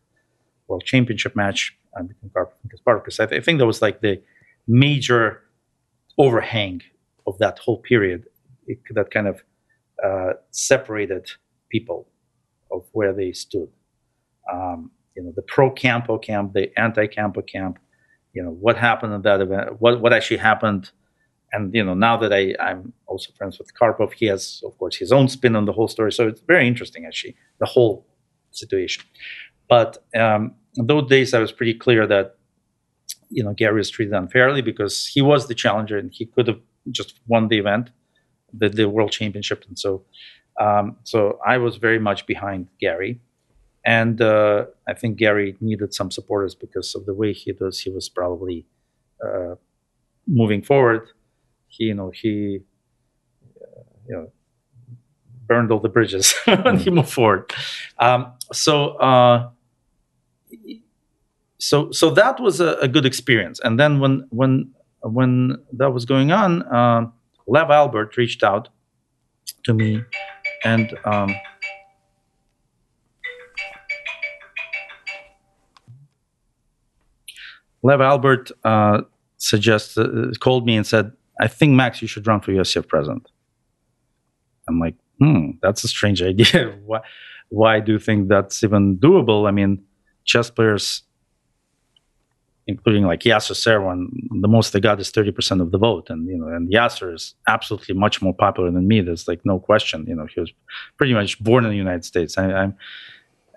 [0.67, 2.13] world championship match and.
[2.23, 4.21] Because I, th- I think that was like the
[4.67, 5.41] major
[6.17, 6.81] overhang
[7.27, 8.25] of that whole period
[8.67, 9.41] it, that kind of
[10.03, 11.29] uh, separated
[11.69, 12.07] people
[12.71, 13.69] of where they stood.
[14.51, 17.79] Um, you know, the pro Campo camp, the anti Campo camp,
[18.33, 20.91] you know what happened at that event, what what actually happened,
[21.51, 24.95] and you know now that I I'm also friends with Karpov, he has of course
[24.95, 28.07] his own spin on the whole story, so it's very interesting actually the whole
[28.51, 29.03] situation.
[29.69, 32.37] But um, in those days, I was pretty clear that
[33.29, 36.59] you know Garry was treated unfairly because he was the challenger and he could have
[36.91, 37.91] just won the event,
[38.53, 40.05] the the world championship, and so
[40.59, 43.21] um, so I was very much behind Garry,
[43.85, 47.79] And uh, I think Garry needed some supporters because of the way he does.
[47.79, 48.67] He was probably
[49.25, 49.55] uh,
[50.27, 51.09] moving forward.
[51.67, 52.61] He, you know, he,
[53.61, 54.31] uh, you know,
[55.47, 57.51] burned all the bridges and he moved forward.
[57.99, 59.49] Um, so, uh,
[61.57, 63.59] so, so that was a, a, good experience.
[63.63, 67.07] And then when when when that was going on, uh,
[67.47, 68.69] Lev Alburt reached out
[69.63, 70.01] to me,
[70.63, 71.35] and um,
[77.83, 79.01] Lev Alburt uh,
[79.37, 83.29] suggested, uh, called me and said, "I think Max, you should run for USCF president."
[84.67, 86.75] I'm like, hmm, that's a strange idea.
[86.85, 87.01] why,
[87.49, 89.47] why do you think that's even doable?
[89.47, 89.83] I mean,
[90.25, 91.03] chess players,
[92.67, 94.07] including like Yasser Seirawan,
[94.41, 97.35] the most they got is 30% of the vote, and you know, and Yasser is
[97.47, 99.01] absolutely much more popular than me.
[99.01, 100.05] There's like no question.
[100.07, 100.51] You know, he was
[100.97, 102.37] pretty much born in the United States.
[102.37, 102.77] I, am I'm,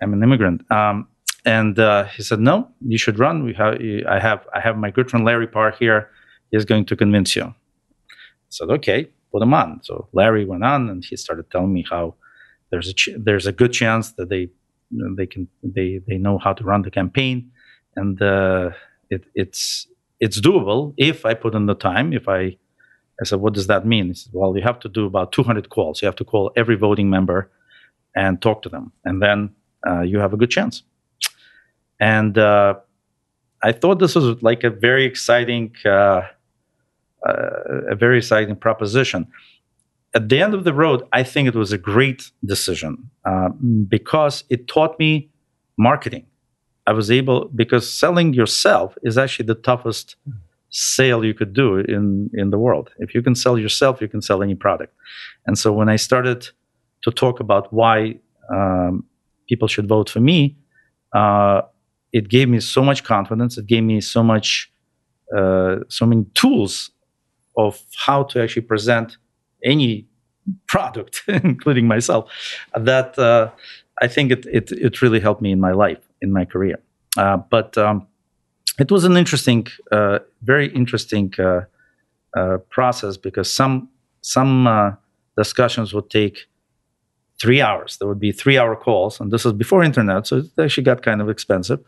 [0.01, 0.69] I'm an immigrant.
[0.71, 1.07] Um,
[1.45, 3.43] and uh, he said, "No, you should run.
[3.43, 6.09] We have, I have, I have my good friend Larry Parr here.
[6.51, 7.53] He's going to convince you." I
[8.49, 12.15] said, "Okay, put him on." So Larry went on, and he started telling me how
[12.71, 14.49] there's a ch- there's a good chance that they
[15.17, 17.51] they can they they know how to run the campaign,
[17.95, 18.71] and uh,
[19.09, 19.87] it, it's
[20.19, 22.13] it's doable if I put in the time.
[22.13, 22.57] If I
[23.21, 25.69] I said, "What does that mean?" He said, "Well, you have to do about 200
[25.69, 26.01] calls.
[26.01, 27.51] You have to call every voting member
[28.15, 29.55] and talk to them, and then
[29.87, 30.83] uh, you have a good chance."
[31.99, 32.75] and uh,
[33.63, 36.23] I thought this was like a very exciting, uh, uh,
[37.89, 39.27] a very exciting proposition.
[40.15, 43.49] At the end of the road, I think it was a great decision uh,
[43.87, 45.29] because it taught me
[45.77, 46.25] marketing.
[46.87, 50.15] I was able because selling yourself is actually the toughest
[50.69, 52.91] sale you could do in in the world.
[52.99, 54.93] If you can sell yourself, you can sell any product.
[55.45, 56.49] And so when I started
[57.03, 58.19] to talk about why
[58.53, 59.03] um,
[59.49, 60.57] people should vote for me,
[61.13, 61.61] uh,
[62.13, 63.57] it gave me so much confidence.
[63.57, 64.71] It gave me so much,
[65.37, 66.91] uh, so many tools
[67.57, 69.17] of how to actually present
[69.63, 70.07] any
[70.67, 72.31] product, including myself,
[72.75, 73.49] that uh,
[74.01, 76.79] I think it, it, it really helped me in my life, in my career.
[77.17, 78.07] Uh, but um,
[78.79, 81.61] it was an interesting, uh, very interesting uh,
[82.37, 83.89] uh, process because some
[84.21, 84.91] some uh,
[85.37, 86.47] discussions would take
[87.39, 87.97] three hours.
[87.97, 91.03] There would be three hour calls, and this was before internet, so it actually got
[91.03, 91.79] kind of expensive.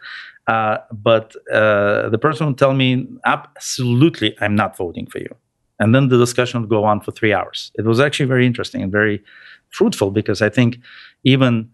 [0.46, 5.36] But the person would tell me, absolutely, I'm not voting for you.
[5.80, 7.72] And then the discussion would go on for three hours.
[7.76, 9.24] It was actually very interesting and very
[9.70, 10.80] fruitful because I think
[11.24, 11.70] even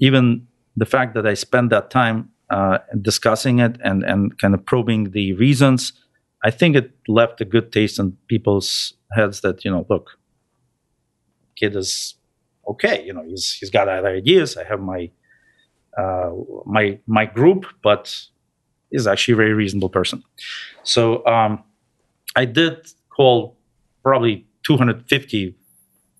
[0.00, 4.64] even the fact that I spent that time uh, discussing it and and kind of
[4.64, 5.92] probing the reasons,
[6.44, 10.18] I think it left a good taste in people's heads that you know, look,
[11.56, 12.14] kid is
[12.68, 13.04] okay.
[13.04, 14.56] You know, he's he's got other ideas.
[14.56, 15.10] I have my
[15.96, 16.30] uh,
[16.66, 18.14] my my group, but
[18.90, 20.22] he's actually a very reasonable person.
[20.82, 21.64] So um,
[22.34, 22.86] I did
[23.16, 23.56] call
[24.02, 25.54] probably 250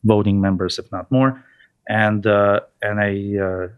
[0.04, 1.44] voting members, if not more,
[1.88, 3.10] and uh, and I
[3.42, 3.68] uh,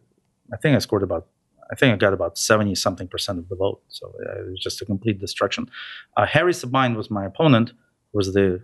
[0.53, 1.27] I think I scored about
[1.71, 3.83] I think I got about 70 something percent of the vote.
[3.89, 5.69] So uh, it was just a complete destruction.
[6.17, 7.73] Uh, Harry Sabine was my opponent,
[8.13, 8.61] was the uh,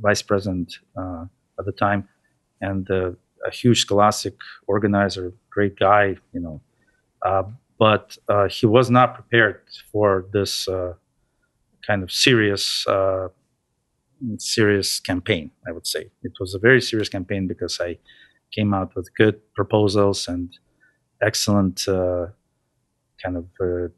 [0.00, 1.24] vice president uh,
[1.58, 2.08] at the time,
[2.60, 3.10] and uh,
[3.46, 4.34] a huge scholastic
[4.66, 6.60] organizer, great guy, you know.
[7.26, 7.44] Uh,
[7.78, 8.16] but
[8.48, 9.60] he was not prepared
[9.90, 10.68] for this
[11.84, 12.86] kind of serious
[14.38, 16.10] serious campaign, I would say.
[16.22, 17.98] It was a very serious campaign because I
[18.52, 20.52] came out with good proposals and
[21.22, 22.26] excellent uh,
[23.22, 23.88] kind of uh,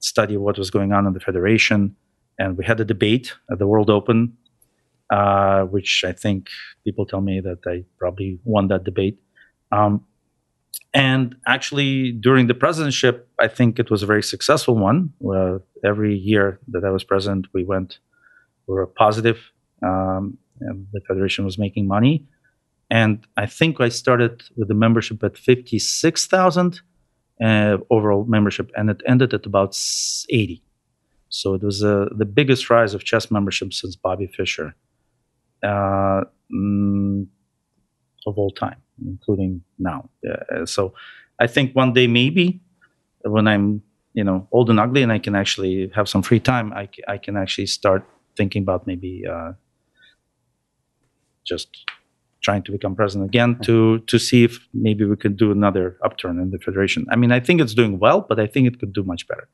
[0.00, 1.96] study of what was going on in the federation.
[2.38, 4.36] And we had a debate at the World Open,
[5.10, 6.48] uh, which I think
[6.84, 9.18] people tell me that I probably won that debate.
[9.70, 10.04] Um,
[10.92, 13.10] and actually, during the presidency,
[13.40, 15.12] I think it was a very successful one.
[15.84, 17.98] every year that I was president, we went,
[18.66, 19.38] we were positive.
[19.82, 22.26] Um, the federation was making money
[22.90, 26.80] and I think I started with the membership at 56,000
[27.42, 29.76] uh, overall membership, and it ended at about
[30.30, 30.62] 80.
[31.28, 34.74] So it was uh, the biggest rise of chess membership since Bobby Fischer
[35.62, 36.22] uh,
[36.54, 37.26] mm,
[38.26, 40.08] of all time, including now.
[40.24, 40.94] Uh, so
[41.40, 42.60] I think one day, maybe
[43.22, 46.72] when I'm you know old and ugly and I can actually have some free time,
[46.72, 48.06] I, I can actually start
[48.36, 49.52] thinking about maybe uh,
[51.44, 51.68] just
[52.44, 56.38] trying to become president again to to see if maybe we could do another upturn
[56.38, 57.06] in the federation.
[57.10, 59.48] I mean, I think it's doing well, but I think it could do much better.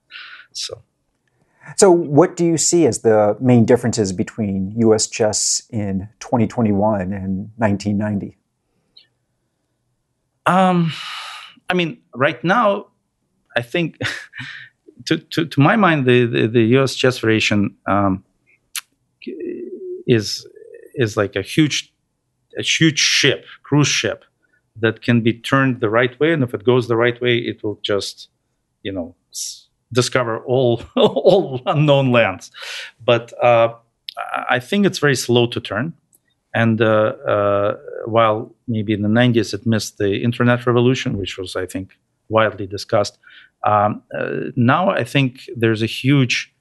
[0.52, 0.82] So.
[1.76, 5.06] So, what do you see as the main differences between U.S.
[5.06, 8.36] chess in 2021 and 1990?
[10.46, 10.92] Um,
[11.68, 12.86] I mean, right now,
[13.56, 13.98] I think,
[15.04, 16.94] to, to, to my mind, the, the, the U.S.
[16.94, 18.24] Chess Federation um,
[20.06, 20.46] is
[21.00, 21.92] is like a huge
[22.58, 24.24] a huge ship, cruise ship,
[24.76, 27.62] that can be turned the right way, and if it goes the right way, it
[27.62, 28.28] will just,
[28.82, 29.14] you know,
[29.92, 32.50] discover all all unknown lands.
[33.04, 33.74] But uh,
[34.48, 35.92] I think it's very slow to turn,
[36.54, 37.76] and uh, uh,
[38.06, 41.98] while maybe in the 90s it missed the internet revolution, which was I think
[42.28, 43.18] widely discussed.
[43.66, 46.52] Um, uh, now I think there's a huge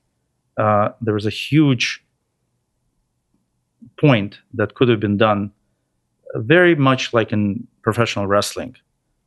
[0.57, 2.03] uh, there a huge
[3.99, 5.51] point that could have been done
[6.35, 8.75] very much like in professional wrestling.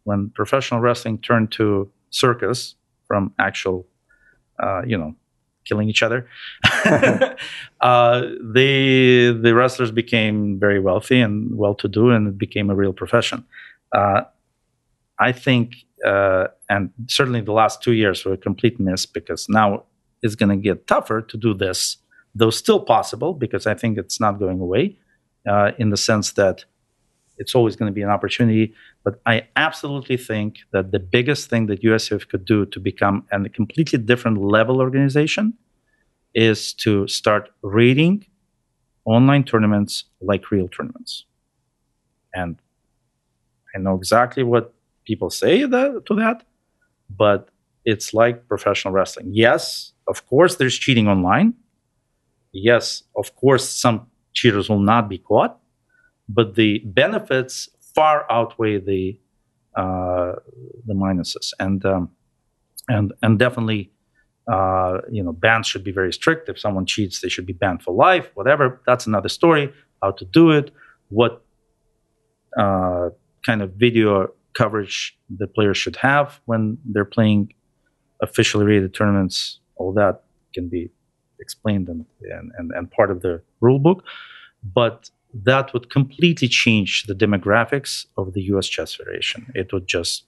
[0.05, 2.75] When professional wrestling turned to circus
[3.07, 3.87] from actual,
[4.63, 5.15] uh, you know,
[5.65, 6.29] killing each other,
[7.81, 8.21] uh,
[8.53, 13.45] the the wrestlers became very wealthy and well-to-do, and it became a real profession.
[13.93, 14.23] Uh,
[15.19, 19.85] I think, uh, and certainly the last two years were a complete miss because now
[20.23, 21.99] it's going to get tougher to do this,
[22.35, 24.99] though still possible because I think it's not going away.
[25.45, 26.65] Uh, in the sense that
[27.37, 28.73] it's always going to be an opportunity.
[29.03, 33.49] But I absolutely think that the biggest thing that USCF could do to become a
[33.49, 35.55] completely different level organization
[36.33, 38.25] is to start rating
[39.05, 41.25] online tournaments like real tournaments.
[42.33, 42.57] And
[43.75, 44.73] I know exactly what
[45.05, 46.45] people say that, to that,
[47.11, 47.49] but
[47.85, 49.31] it's like professional wrestling.
[49.33, 51.55] Yes, of course, there's cheating online.
[52.53, 55.59] Yes, of course, some cheaters will not be caught
[56.29, 59.19] but the benefits far outweigh the
[59.77, 60.33] uh,
[60.87, 62.11] the minuses, and um,
[62.89, 63.93] and and definitely,
[64.51, 66.49] uh, you know, bans should be very strict.
[66.49, 68.31] If someone cheats, they should be banned for life.
[68.35, 69.73] Whatever, that's another story.
[70.03, 70.71] How to do it,
[71.09, 71.45] what
[72.59, 73.11] uh,
[73.47, 77.53] kind of video coverage the players should have when they're playing
[78.23, 79.61] officially rated tournaments.
[79.77, 80.25] All that
[80.55, 80.91] can be
[81.47, 82.05] explained and
[82.59, 84.05] and, and part of the rule book,
[84.79, 85.11] but
[85.51, 89.41] that would completely change the demographics of the US Chess Federation.
[89.55, 90.25] It would just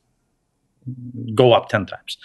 [1.35, 2.19] go up 10 times.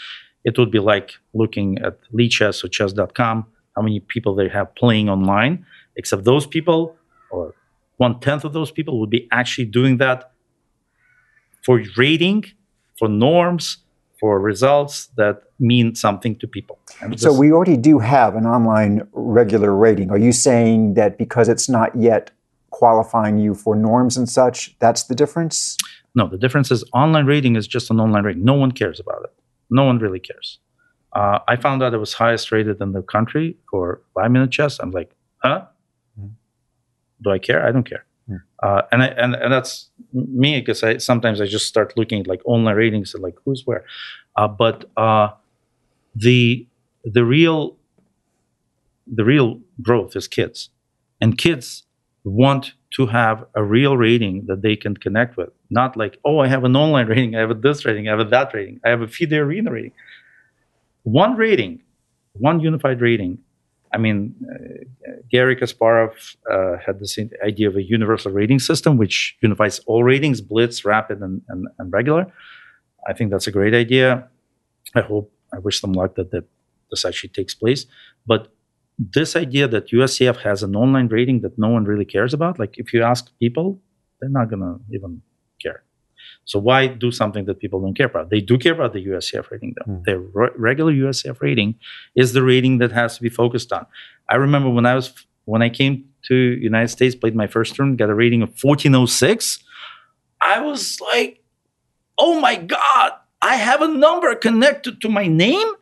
[0.44, 5.10] it would be like looking at Lichess or chess.com, how many people they have playing
[5.10, 5.66] online,
[5.96, 6.96] except those people,
[7.30, 7.54] or
[7.98, 10.32] one tenth of those people, would be actually doing that
[11.66, 12.46] for rating,
[12.98, 13.78] for norms,
[14.20, 16.80] for results that mean something to people.
[17.02, 20.12] And so we already do have an online regular rating.
[20.12, 22.32] Are you saying that because it's not yet
[22.72, 25.78] qualifying you for norms and such, that's the difference?
[26.16, 28.44] No, the difference is online rating is just an online rating.
[28.44, 29.34] No one cares about it.
[29.70, 30.60] No one really cares.
[31.14, 34.80] Uh, I found out it was highest rated in the country for five minute chess.
[34.80, 35.66] I'm like, huh?
[36.20, 36.32] Mm.
[37.22, 37.66] Do I care?
[37.66, 38.06] I don't care.
[38.62, 42.28] Uh, and, I, and and that's me because I sometimes I just start looking at
[42.28, 43.86] like online ratings and like who's where.
[44.36, 45.30] Uh, but uh,
[46.16, 46.68] the
[47.04, 47.78] the real
[49.08, 50.70] the real growth is kids,
[51.22, 51.84] and kids
[52.24, 55.50] want to have a real rating that they can connect with.
[55.70, 58.20] Not like, oh, I have an online rating, I have a this rating, I have
[58.20, 59.92] a that rating, I have a FIDE Arena rating.
[61.04, 61.82] One rating,
[62.34, 63.40] one unified rating.
[63.94, 69.36] I mean, uh, Garry Kasparov uh, had this idea of a universal rating system, which
[69.42, 72.32] unifies all ratings, blitz, rapid, and, and, and regular.
[73.08, 74.28] I think that's a great idea.
[74.96, 76.46] I hope, I wish them luck that, that
[76.92, 77.86] this actually takes place.
[78.28, 78.54] But
[79.00, 82.78] this idea that USCF has an online rating that no one really cares about, like
[82.78, 83.80] if you ask people,
[84.20, 85.22] they're not going to even
[85.62, 85.84] care.
[86.46, 88.30] So why do something that people don't care about?
[88.30, 89.92] They do care about the USCF rating, though.
[89.92, 90.04] Mm.
[90.06, 91.76] Their re- regular USCF rating
[92.16, 93.86] is the rating that has to be focused on.
[94.30, 95.14] I remember when I was
[95.46, 99.64] when I came to United States, played my first turn, got a rating of 1406.
[100.42, 101.44] I was like,
[102.18, 105.74] oh my god, I have a number connected to my name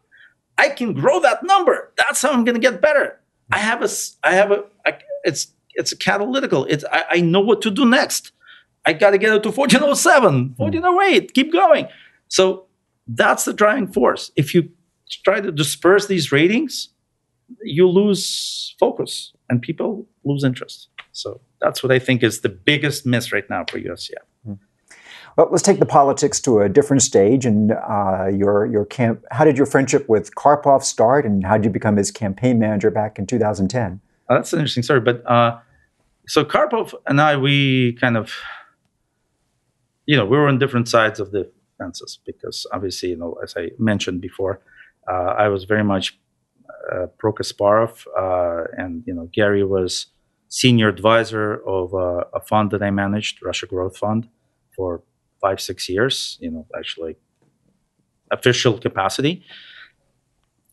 [0.58, 1.94] I can grow that number.
[1.98, 3.20] That's how I'm going to get better.
[3.52, 3.90] I have a,
[4.24, 6.66] I have a, I, it's, it's a catalytical.
[6.68, 8.32] It's, I, I know what to do next.
[8.88, 11.88] I got to get it to 1407, 1408, keep going.
[12.30, 12.66] So
[13.08, 14.32] that's the driving force.
[14.38, 14.70] If you
[15.26, 16.90] try to disperse these ratings,
[17.62, 20.88] you lose focus and people lose interest.
[21.12, 24.58] So that's what I think is the biggest miss right now for USCF.
[25.38, 27.46] Well, let's take the politics to a different stage.
[27.46, 29.24] And uh, your your camp.
[29.30, 32.90] How did your friendship with Karpov start, and how did you become his campaign manager
[32.90, 34.02] back in 2010?
[34.30, 35.00] Oh, that's an interesting story.
[35.00, 35.60] But uh,
[36.28, 38.34] so Karpov and I, we kind of,
[40.08, 43.56] you know, we were on different sides of the fences because obviously, you know, as
[43.58, 44.62] I mentioned before,
[45.12, 46.20] uh, I was very much
[46.94, 50.08] uh, pro Kasparov, uh, and you know, Garry was
[50.50, 54.30] senior advisor of uh, a fund that I managed, Russia Growth Fund,
[54.76, 55.04] for
[55.42, 57.16] five six years you know actually
[58.32, 59.44] official capacity.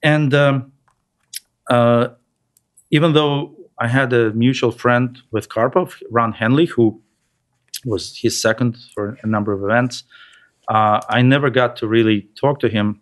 [0.02, 0.72] And um,
[1.70, 2.08] uh,
[2.90, 7.00] even though i had a mutual friend with karpov ron henley who
[7.84, 10.04] was his second for a number of events
[10.68, 13.00] uh, i never got to really talk to him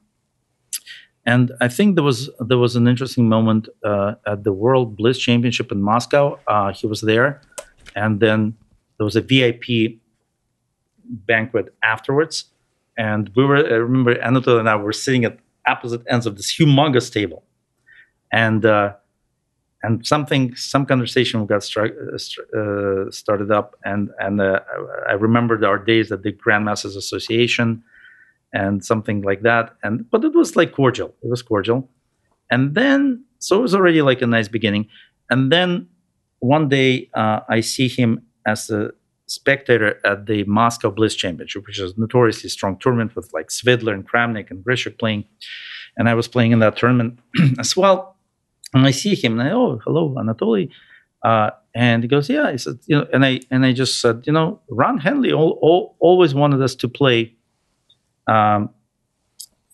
[1.25, 5.21] and I think there was there was an interesting moment uh, at the World Blitz
[5.21, 6.41] Championship in Moscow.
[6.49, 7.41] Uh, he was there,
[7.95, 8.57] and then
[8.99, 10.01] there was a VIP
[11.05, 12.45] banquet afterwards.
[12.97, 16.57] And we were, I remember Anatol and I were sitting at opposite ends of this
[16.57, 17.45] humongous table.
[18.31, 18.95] And, uh,
[19.83, 21.87] and something, some conversation got uh,
[22.57, 23.77] uh, started up.
[23.85, 24.61] And, and uh,
[25.09, 27.83] I remembered our days at the Grandmasters Association
[28.53, 29.75] and something like that.
[29.83, 31.15] And, but it was like cordial.
[31.23, 31.89] It was cordial.
[32.51, 34.89] And then, so it was already like a nice beginning.
[35.31, 35.89] And then
[36.39, 38.91] one day uh, I see him as a
[39.27, 43.95] spectator at the Moscow Blitz Championship, which is a notoriously strong tournament with like Svidler
[43.95, 45.25] and Kramnik and Grischuk playing.
[45.97, 47.19] And I was playing in that tournament
[47.59, 48.12] as well.
[48.75, 50.71] And I see him and I, oh, hello, Anatoly.
[51.23, 52.51] Uh, and he goes, yeah.
[52.51, 55.59] He said, you know, and I and I just said, you know, Ron Henley all,
[55.63, 57.35] all, always wanted us to play.
[58.27, 58.71] Um,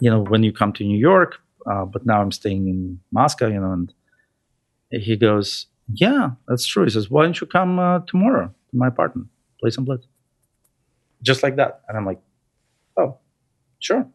[0.01, 1.37] you know, when you come to New York,
[1.71, 3.93] uh, but now I'm staying in Moscow, you know, and
[4.91, 6.85] he goes, yeah, that's true.
[6.85, 9.29] He says, why don't you come uh, tomorrow to my apartment?
[9.61, 10.07] play some blitz.
[11.23, 11.83] Just like that.
[11.89, 12.21] And I'm like,
[12.97, 13.19] oh,
[13.81, 14.07] sure.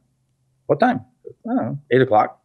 [0.67, 1.05] What time?
[1.49, 2.41] I eight o'clock.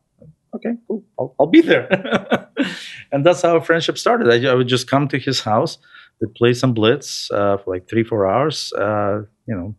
[0.55, 1.05] Okay, cool.
[1.19, 1.89] I'll, I'll be there.
[3.13, 4.29] and that's how friendship started.
[4.31, 5.79] I, I, would just come to his house,
[6.21, 9.75] we'd play some blitz uh, for like three, four hours, uh, you know,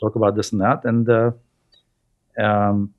[0.00, 0.84] talk about this and that.
[0.84, 1.30] And uh,
[2.42, 2.94] um,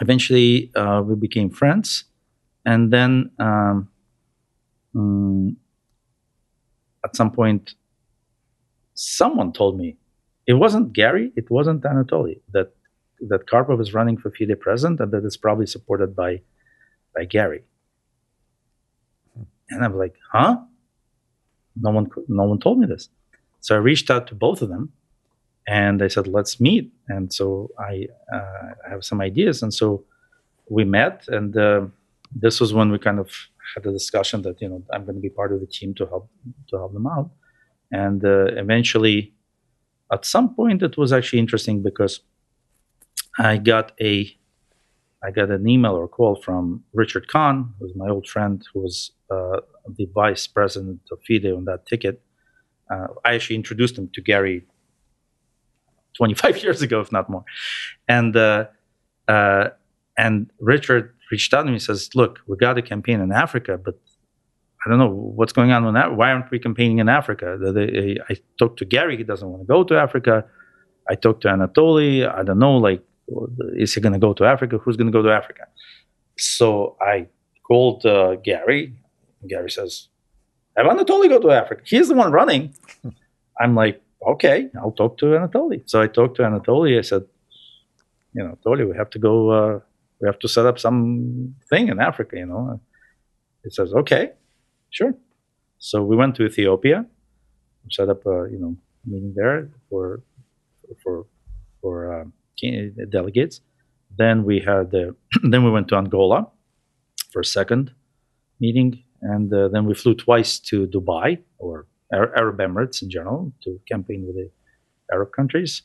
[0.00, 2.04] eventually uh, we became friends.
[2.64, 3.88] And then um,
[4.94, 5.56] um,
[7.04, 7.74] at some point,
[8.94, 9.96] someone told me
[10.46, 12.72] it wasn't Garry, it wasn't Anatoly that
[13.28, 16.40] that Karpov is running for FIDE president and that it's probably supported by
[17.14, 17.62] by Garry.
[19.70, 20.58] And I'm like, huh?
[21.76, 23.08] No one no one told me this.
[23.60, 24.92] So I reached out to both of them
[25.66, 26.92] and I said, let's meet.
[27.08, 29.62] And so I, uh, have some ideas.
[29.62, 30.04] And so
[30.68, 31.82] we met, and uh,
[32.34, 33.30] this was when we kind of
[33.74, 36.06] had a discussion that you know I'm going to be part of the team to
[36.06, 36.28] help
[36.68, 37.30] to help them out,
[37.90, 39.32] and uh, eventually,
[40.10, 42.20] at some point, it was actually interesting because
[43.38, 44.30] I got a
[45.24, 49.12] I got an email or call from Richard Kahn, who's my old friend, who was
[49.30, 49.60] uh,
[49.96, 52.20] the vice president of FIDE on that ticket.
[52.90, 54.66] Uh, I actually introduced him to Garry
[56.16, 57.44] 25 years ago, if not more.
[58.08, 58.66] And uh,
[59.28, 59.68] uh,
[60.18, 63.78] and Richard reached out to me and says, "Look, we got a campaign in Africa,
[63.78, 63.98] but
[64.84, 66.16] I don't know what's going on with that.
[66.16, 67.58] Why aren't we campaigning in Africa?"
[68.28, 70.44] I talked to Garry; he doesn't want to go to Africa.
[71.08, 72.28] I talked to Anatoly.
[72.28, 73.02] I don't know, like,
[73.74, 74.78] is he going to go to Africa?
[74.78, 75.64] Who's going to go to Africa?
[76.38, 77.28] So I
[77.66, 78.94] called uh, Garry.
[79.48, 80.08] Garry says,
[80.76, 81.82] "Have Anatoly go to Africa?
[81.84, 82.74] He's the one running."
[83.60, 85.82] I'm like, okay, I'll talk to Anatoly.
[85.86, 86.98] So I talked to Anatoly.
[86.98, 87.24] I said,
[88.34, 89.80] you know, Anatoly, we have to go, uh,
[90.20, 92.80] we have to set up some thing in Africa, you know.
[93.64, 94.32] He says, okay,
[94.90, 95.14] sure.
[95.78, 97.06] So we went to Ethiopia,
[97.90, 100.22] set up a, you know, meeting there for,
[101.02, 101.26] for,
[101.80, 102.24] for uh,
[103.10, 103.60] delegates.
[104.16, 106.48] Then we had, the, then we went to Angola
[107.32, 107.92] for a second
[108.60, 109.02] meeting.
[109.22, 114.24] And uh, then we flew twice to Dubai or Arab Emirates in general to campaign
[114.26, 114.50] with the
[115.12, 115.82] Arab countries.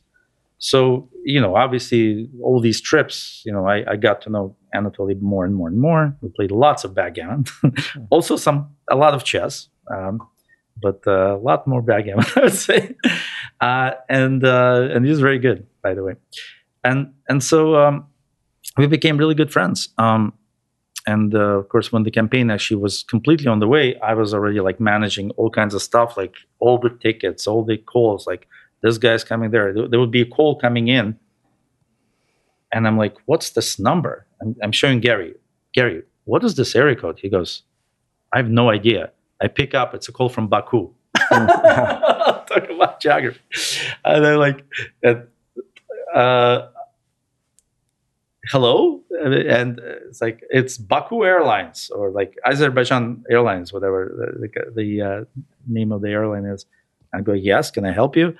[0.59, 5.21] So, you know, obviously, all these trips, you know, I, I got to know Anatoly
[5.21, 6.15] more and more and more.
[6.21, 7.45] We played lots of backgammon,
[8.09, 10.19] also some a lot of chess, um,
[10.81, 12.95] but uh, a lot more backgammon, I would say.
[13.61, 16.15] Uh, and uh, and he was very good, by the way.
[16.87, 17.95] And and so um,
[18.77, 19.89] we became really good friends.
[19.97, 20.33] Um,
[21.05, 24.33] and uh, of course when the campaign actually was completely on the way i was
[24.33, 28.45] already like managing all kinds of stuff like all the tickets all the calls like
[28.81, 29.73] this guy's coming there.
[29.73, 31.17] There would be a call coming in.
[32.73, 34.25] And i'm like what's this number?
[34.41, 35.35] I'm, I'm showing Garry
[35.73, 37.19] Garry what is this area code?
[37.19, 37.63] He goes
[38.33, 39.11] i have no idea.
[39.41, 40.91] I pick up it's a call from baku.
[41.29, 43.39] Talk about geography.
[44.03, 44.65] And they're like
[46.13, 46.67] uh,
[48.51, 49.01] hello?
[49.11, 55.25] And it's like it's baku airlines or like azerbaijan airlines whatever the, the uh,
[55.67, 56.65] name of the airline is.
[57.13, 58.35] I go yes can i help you?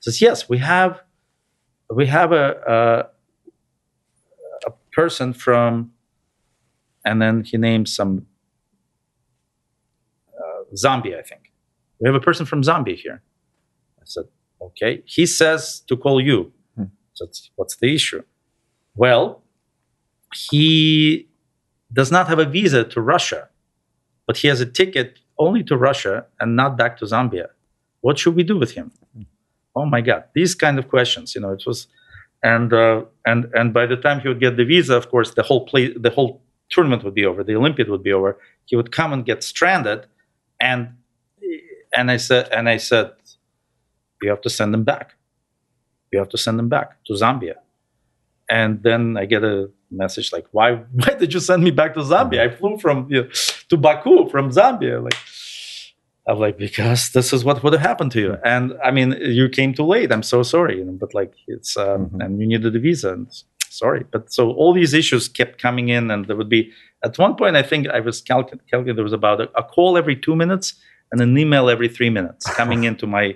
[0.00, 1.02] Says yes we have
[1.90, 3.08] we have a,
[4.66, 5.92] a, a person from
[7.04, 8.26] and then he names some
[10.38, 11.52] uh, zambia i think.
[12.00, 13.22] We have a person from zambia here.
[14.00, 14.24] I said
[14.60, 15.02] okay.
[15.04, 16.52] He says to call you.
[16.76, 16.84] Hmm.
[17.12, 18.22] so what's the issue?
[18.94, 19.41] Well
[20.34, 21.28] he
[21.92, 23.48] does not have a visa to Russia,
[24.26, 27.48] but he has a ticket only to Russia and not back to Zambia.
[28.00, 28.92] What should we do with him?
[29.74, 31.34] Oh my God, these kind of questions.
[31.34, 31.86] You know, it was,
[32.42, 35.42] and uh, and and by the time he would get the visa, of course, the
[35.42, 38.38] whole play, the whole tournament would be over, the Olympiad would be over.
[38.66, 40.06] He would come and get stranded,
[40.60, 40.94] and
[41.96, 43.12] and I said, and I said,
[44.22, 45.14] you have to send him back.
[46.12, 47.54] You have to send him back to Zambia.
[48.50, 50.74] And then I get a message like, "Why?
[50.92, 52.40] Why did you send me back to Zambia?
[52.40, 53.28] I flew from you know,
[53.68, 55.18] to Baku from Zambia." Like,
[56.26, 58.36] I'm like, because this is what would have happened to you.
[58.44, 60.12] And I mean, you came too late.
[60.12, 60.78] I'm so sorry.
[60.78, 62.20] You know, but like, it's um, mm-hmm.
[62.20, 63.12] and you needed a visa.
[63.12, 63.26] And
[63.68, 66.70] sorry, but so all these issues kept coming in, and there would be
[67.04, 69.96] at one point I think I was calculating calcul- there was about a, a, call
[69.96, 70.74] every two minutes
[71.10, 73.34] and an email every three minutes coming into my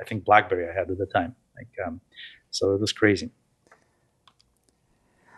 [0.00, 1.34] I think BlackBerry I had at the time.
[1.56, 2.00] Like, um,
[2.50, 3.30] so it was crazy.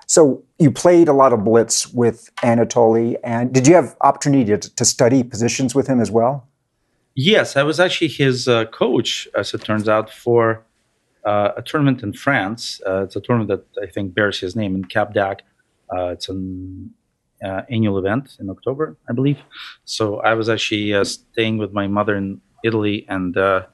[0.08, 4.56] So you played a lot of blitz with Anatoly, and did you have opportunity to,
[4.56, 6.48] to study positions with him as well?
[7.14, 10.64] Yes, I was actually his uh, coach, as it turns out, for
[11.26, 12.80] uh, a tournament in France.
[12.86, 15.42] Uh, it's a tournament that I think bears his name in Cap d'Agde.
[15.94, 16.90] Uh, it's an
[17.44, 19.38] uh, annual event in October, I believe.
[19.84, 23.68] So I was actually uh, staying with my mother in Italy, and a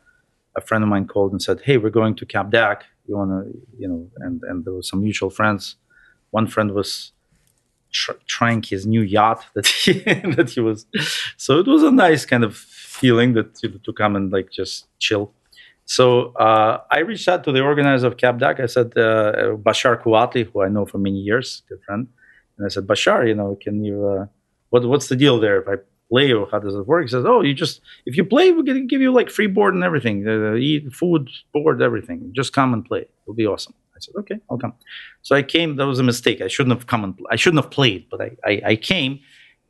[0.64, 2.82] friend of mine called and said, "Hey, we're going to Cap d'Agde.
[3.06, 5.76] You want to, you know?" And and there were some mutual friends
[6.38, 7.12] one friend was
[7.92, 9.92] tr- trying his new yacht that he
[10.38, 10.86] that he was.
[11.36, 14.86] So it was a nice kind of feeling that to, to come and like just
[15.00, 15.32] chill.
[15.86, 18.60] So uh, I reached out to the organizer of Cap d'Agde.
[18.62, 22.08] I said uh, Bashar Kouatly, who I know for many years, good friend,
[22.58, 23.96] and I said Bashar, you know, can you?
[24.06, 24.26] Uh,
[24.70, 25.62] what what's the deal there?
[25.62, 25.76] If I
[26.10, 27.04] play, or how does it work?
[27.04, 29.74] He says, Oh, you just if you play, we're gonna give you like free board
[29.74, 32.32] and everything, uh, eat food, board, everything.
[32.34, 33.06] Just come and play.
[33.24, 33.74] It'll be awesome.
[33.96, 34.74] I said, okay, I'll come.
[35.22, 35.76] So I came.
[35.76, 36.40] That was a mistake.
[36.40, 39.20] I shouldn't have come and I shouldn't have played, but I, I, I came,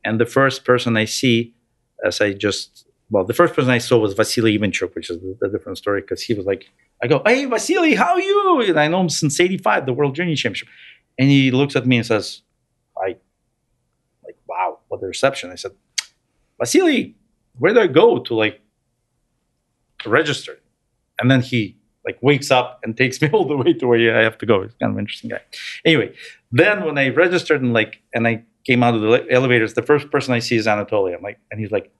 [0.03, 1.53] and the first person I see,
[2.03, 5.47] as I just well, the first person I saw was Vasily Ivanchuk, which is a,
[5.49, 6.65] different story because he was like,
[7.03, 8.61] I go, hey Vasily, how are you?
[8.61, 10.69] And I know him since '85, the World Junior Championship,
[11.19, 12.41] and he looks at me and says,
[12.97, 13.17] I
[14.23, 15.51] like, wow, what a reception.
[15.51, 15.71] I said,
[16.59, 17.15] Vasily,
[17.59, 18.61] where do I go to like
[20.05, 20.59] register?
[21.19, 24.23] And then he like wakes up and takes me all the way to where I
[24.23, 24.63] have to go.
[24.63, 25.41] He's kind of interesting guy.
[25.83, 26.13] Anyway,
[26.51, 30.09] then when I registered and like and I came out of the elevators, the first
[30.11, 31.15] person I see is Anatoly.
[31.15, 31.91] I'm like, and he's like,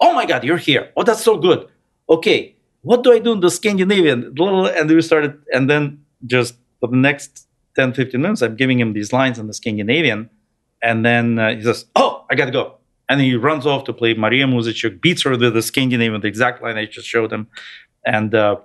[0.00, 0.90] "Oh my God, you're here!
[0.96, 1.68] Oh, that's so good.
[2.08, 6.88] Okay, what do I do in the Scandinavian?" And we started, and then just for
[6.88, 7.46] the next
[7.76, 10.28] 10, 15 minutes, I'm giving him these lines in the Scandinavian,
[10.82, 12.76] and then uh, he says, "Oh, I gotta go."
[13.08, 16.62] And he runs off to play Maria Muzychuk, beats her with the Scandinavian, the exact
[16.62, 17.48] line I just showed him,
[18.04, 18.34] and.
[18.34, 18.56] Uh,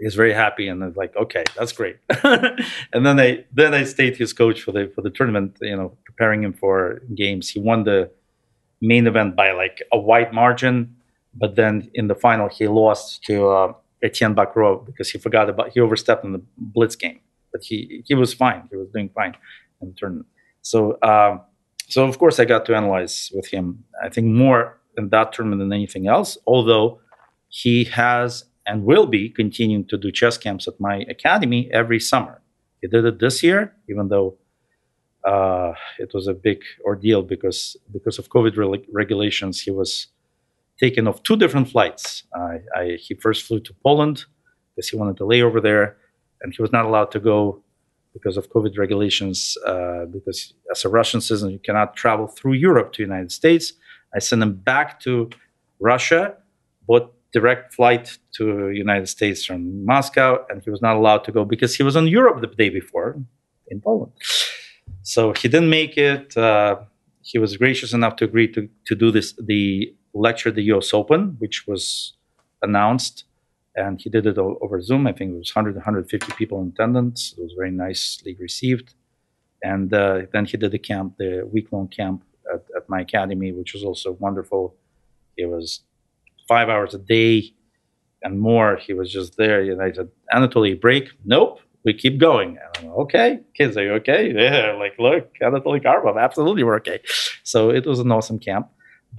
[0.00, 1.96] he's very happy and like okay that's great.
[2.92, 5.96] And then I then I stayed his coach for the for the tournament you know
[6.04, 7.48] preparing him for games.
[7.48, 8.10] He won the
[8.80, 10.96] main event by like a wide margin
[11.34, 13.72] but then in the final he lost to uh,
[14.02, 17.20] Etienne Bacrot because he forgot about he overstepped in the blitz game
[17.52, 18.62] but he he was fine.
[18.70, 19.36] He was doing fine
[19.80, 20.26] in the tournament.
[20.62, 21.42] So um,
[21.88, 25.60] so of course I got to analyze with him I think more in that tournament
[25.60, 27.00] than anything else although
[27.48, 32.40] he has and will be continuing to do chess camps at my academy every summer.
[32.80, 34.36] He did it this year, even though
[35.24, 39.60] uh, it was a big ordeal because because of COVID re- regulations.
[39.60, 40.06] He was
[40.78, 42.24] taken off two different flights.
[42.34, 44.24] I, I, he first flew to Poland
[44.74, 45.96] because he wanted to lay over there,
[46.40, 47.62] and he was not allowed to go
[48.14, 49.56] because of COVID regulations.
[49.66, 53.74] Uh, because as a Russian citizen, you cannot travel through Europe to the United States.
[54.14, 55.30] I sent him back to
[55.80, 56.34] Russia,
[56.88, 61.44] but direct flight to United States from Moscow, and he was not allowed to go
[61.44, 63.16] because he was in Europe the day before
[63.68, 64.12] in Poland.
[65.02, 66.36] So he didn't make it.
[66.36, 66.76] Uh,
[67.22, 70.92] he was gracious enough to agree to, to do this the lecture at the U.S.
[70.92, 72.14] Open, which was
[72.62, 73.24] announced,
[73.76, 75.06] and he did it over Zoom.
[75.06, 77.34] I think it was 100, 150 people in attendance.
[77.38, 78.94] It was very nicely received.
[79.62, 83.52] And uh, then he did the camp, the week long camp at, at my academy,
[83.52, 84.74] which was also wonderful.
[85.36, 85.80] It was
[86.50, 87.34] five hours a day
[88.24, 88.76] and more.
[88.86, 89.60] He was just there.
[89.72, 91.04] And I said, Anatoly, break?
[91.24, 91.60] Nope.
[91.84, 92.58] We keep going.
[92.76, 93.28] Like, okay.
[93.56, 94.22] Kids, are you okay?
[94.46, 94.72] Yeah.
[94.84, 96.98] Like, look, Anatoly Karpov, absolutely, we're okay.
[97.44, 98.66] So it was an awesome camp.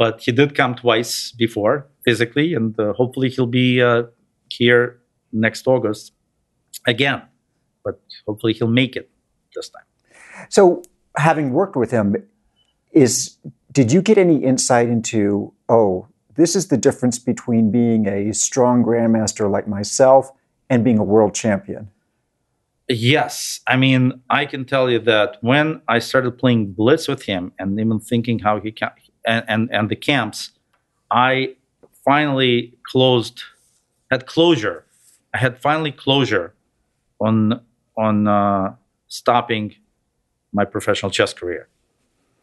[0.03, 1.75] But he did come twice before
[2.05, 4.03] physically, and uh, hopefully he'll be uh,
[4.49, 4.83] here
[5.33, 6.13] next August
[6.87, 7.21] again.
[7.83, 9.09] But hopefully he'll make it
[9.55, 9.87] this time.
[10.49, 10.81] So,
[11.17, 12.07] having worked with him,
[12.93, 13.37] is
[13.71, 18.83] did you get any insight into oh this is the difference between being a strong
[18.83, 20.31] grandmaster like myself
[20.69, 21.89] and being a world champion.
[22.87, 23.61] Yes.
[23.67, 27.79] I mean, I can tell you that when I started playing Blitz with him and
[27.79, 28.91] even thinking how he can,
[29.25, 30.51] and, and, and the camps,
[31.09, 31.55] I
[32.03, 33.43] finally closed,
[34.09, 34.85] had closure.
[35.33, 36.53] I had finally closure
[37.19, 37.61] on,
[37.97, 38.75] on uh,
[39.07, 39.75] stopping
[40.51, 41.69] my professional chess career.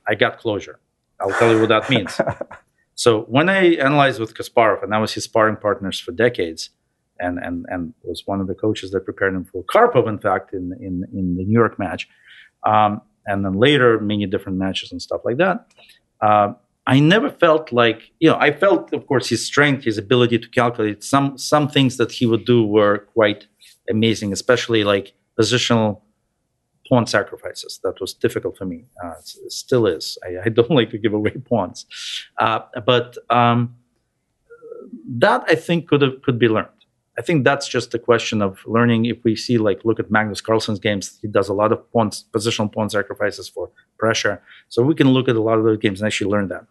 [0.06, 0.78] I got closure.
[1.20, 2.18] I'll tell you what that means.
[2.98, 6.70] So when I analyzed with Kasparov, and I was his sparring partners for decades,
[7.20, 10.52] and and and was one of the coaches that prepared him for Karpov, in fact,
[10.52, 12.08] in in in the New York match,
[12.66, 15.56] um, and then later many different matches and stuff like that.
[16.20, 16.54] Uh,
[16.88, 20.48] I never felt like you know I felt, of course, his strength, his ability to
[20.48, 23.46] calculate some some things that he would do were quite
[23.88, 26.00] amazing, especially like positional
[26.88, 27.80] pawn sacrifices.
[27.82, 28.84] That was difficult for me.
[29.02, 29.14] Uh,
[29.44, 30.18] it still is.
[30.24, 31.86] I, I, don't like to give away pawns,
[32.38, 33.76] uh, but um,
[35.08, 36.68] that I think could have, could be learned.
[37.18, 39.06] I think that's just a question of learning.
[39.06, 42.24] If we see, like, look at Magnus Carlsen's games, he does a lot of pawns,
[42.32, 44.40] positional pawn sacrifices for pressure.
[44.68, 46.64] So we can look at a lot of those games and actually learn that.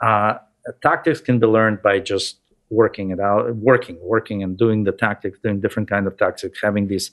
[0.00, 0.38] Uh,
[0.80, 2.38] tactics can be learned by just
[2.70, 6.86] working it out, working, working, and doing the tactics, doing different kind of tactics, having
[6.86, 7.10] these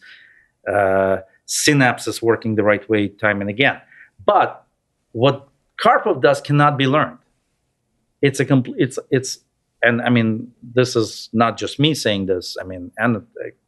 [0.72, 1.18] uh,
[1.52, 3.80] synapses working the right way time and again.
[4.26, 4.66] But
[5.12, 5.50] what
[5.84, 7.18] Karpov does cannot be learned.
[8.22, 8.78] It's a complete.
[8.80, 9.40] It's it's
[9.84, 12.56] and I mean this is not just me saying this.
[12.62, 13.22] I mean and uh,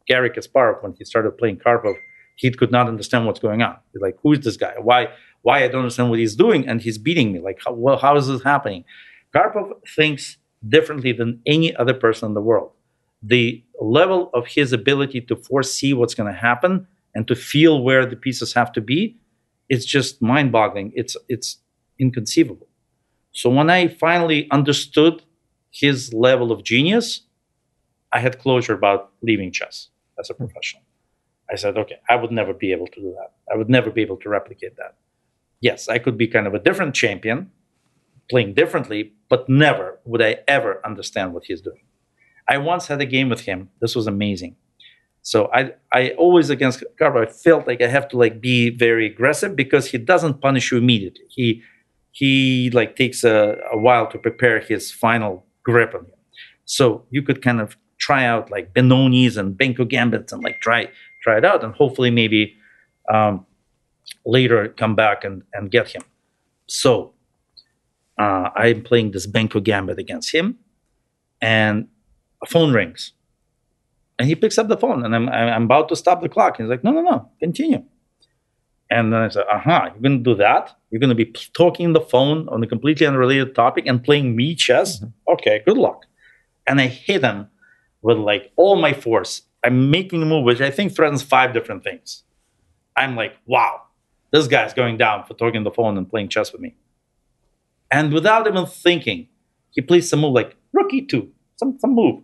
[0.08, 1.96] Garry Kasparov when he started playing Karpov,
[2.36, 3.76] he could not understand what's going on.
[3.92, 4.74] He's like, who is this guy?
[4.78, 5.08] Why
[5.42, 7.40] why I don't understand what he's doing and he's beating me?
[7.40, 8.84] Like, how, well, how is this happening?
[9.34, 12.70] Karpov thinks differently than any other person in the world.
[13.22, 18.06] The level of his ability to foresee what's going to happen and to feel where
[18.06, 19.16] the pieces have to be
[19.68, 20.92] it's just mind-boggling.
[20.94, 21.58] It's it's
[21.98, 22.68] inconceivable.
[23.32, 25.22] So when i finally understood
[25.70, 27.22] his level of genius
[28.12, 29.88] i had closure about leaving chess
[30.18, 30.82] as a professional.
[31.52, 33.30] I said okay i would never be able to do that.
[33.52, 34.94] I would never be able to replicate that.
[35.60, 37.50] Yes i could be kind of a different champion
[38.30, 41.84] playing differently but never would i ever understand what he's doing.
[42.48, 43.70] I once had a game with him.
[43.80, 44.56] This was amazing
[45.24, 49.06] so I I always against Karpov I felt like I have to like be very
[49.06, 51.24] aggressive because he doesn't punish you immediately.
[51.28, 51.62] He
[52.12, 56.12] he like takes a, a while to prepare his final grip on you.
[56.66, 60.88] So you could kind of try out like Benoni's and Benko Gambits and like try
[61.22, 62.54] try it out and hopefully maybe
[63.10, 63.46] um,
[64.26, 66.02] later come back and, and get him.
[66.66, 67.14] So
[68.18, 70.58] uh, I'm playing this Benko Gambit against him
[71.40, 71.88] and
[72.42, 73.12] a phone rings.
[74.18, 76.58] And he picks up the phone and I'm, I'm about to stop the clock.
[76.58, 77.82] He's like, no, no, no, continue.
[78.90, 80.76] And then I said, uh huh, you're going to do that?
[80.90, 84.36] You're going to be talking on the phone on a completely unrelated topic and playing
[84.36, 84.98] me chess?
[84.98, 85.32] Mm-hmm.
[85.32, 86.06] Okay, good luck.
[86.66, 87.48] And I hit him
[88.02, 89.42] with like all my force.
[89.64, 92.22] I'm making a move, which I think threatens five different things.
[92.96, 93.82] I'm like, wow,
[94.30, 96.76] this guy's going down for talking on the phone and playing chess with me.
[97.90, 99.28] And without even thinking,
[99.70, 102.22] he plays some move like rook e2, some, some move.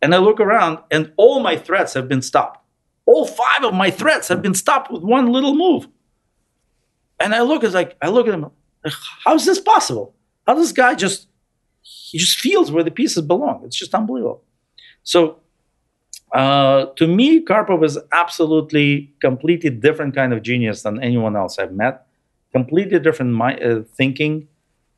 [0.00, 2.64] And I look around, and all my threats have been stopped.
[3.06, 5.88] All five of my threats have been stopped with one little move.
[7.18, 8.46] And I look, it's like I look at him.
[8.84, 8.94] Like,
[9.24, 10.14] how is this possible?
[10.46, 11.26] How does this guy just
[11.82, 13.62] he just feels where the pieces belong?
[13.64, 14.42] It's just unbelievable.
[15.02, 15.40] So
[16.32, 21.72] uh, to me, Karpov is absolutely completely different kind of genius than anyone else I've
[21.72, 22.06] met.
[22.52, 24.48] Completely different my, uh, thinking.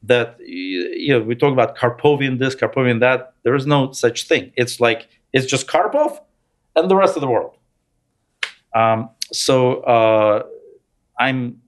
[0.02, 3.34] That you know, we talk about Karpovian this, Karpovian that.
[3.44, 4.52] There is no such thing.
[4.56, 6.18] It's like it's just Karpov
[6.76, 7.56] and the rest of the world.
[8.74, 10.44] Um, so uh,
[11.18, 11.60] I'm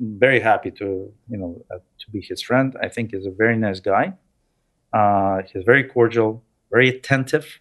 [0.00, 2.76] very happy to you know uh, to be his friend.
[2.82, 4.14] I think he's a very nice guy.
[4.92, 7.60] Uh, he's very cordial, very attentive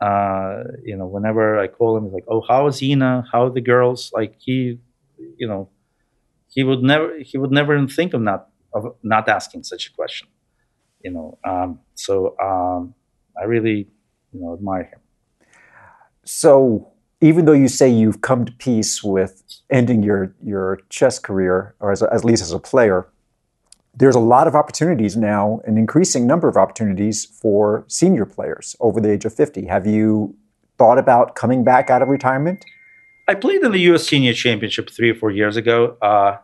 [0.00, 3.24] uh, you know, whenever I call him, he's like, "Oh, how is Ina?
[3.32, 4.78] How are the girls?" Like he,
[5.38, 5.70] you know,
[6.48, 9.92] he would never he would never even think of not of not asking such a
[9.92, 10.28] question.
[11.02, 12.94] You know, um, so um,
[13.40, 13.88] I really,
[14.32, 15.00] you know, admire him.
[16.24, 21.74] So even though you say you've come to peace with ending your your chess career,
[21.80, 23.08] or as, at least as a player,
[23.94, 29.00] there's a lot of opportunities now, an increasing number of opportunities for senior players over
[29.00, 29.66] the age of 50.
[29.66, 30.36] Have you
[30.78, 32.64] thought about coming back out of retirement?
[33.26, 34.06] I played in the U.S.
[34.06, 36.36] Senior Championship three or four years ago, uh,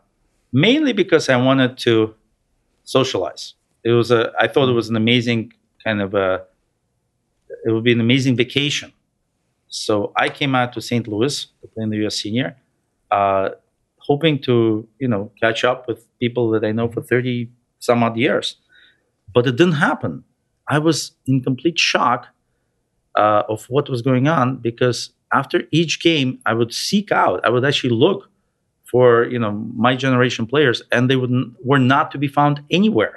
[0.54, 2.14] mainly because I wanted to
[2.84, 3.54] socialize.
[3.84, 5.52] It was a, I thought it was an amazing
[5.84, 6.44] kind of a,
[7.66, 8.92] it would be an amazing vacation.
[9.68, 11.06] So I came out to St.
[11.08, 12.16] Louis to play in the U.S.
[12.16, 12.56] Senior.
[13.10, 13.50] Uh,
[13.98, 18.16] hoping to you know catch up with people that I know for thirty some odd
[18.16, 18.56] years,
[19.34, 20.24] but it didn't happen.
[20.68, 22.28] I was in complete shock
[23.16, 27.50] uh, of what was going on because after each game, I would seek out, I
[27.50, 28.30] would actually look
[28.94, 29.52] for you know
[29.86, 31.32] my generation players, and they would
[31.70, 33.16] were not to be found anywhere.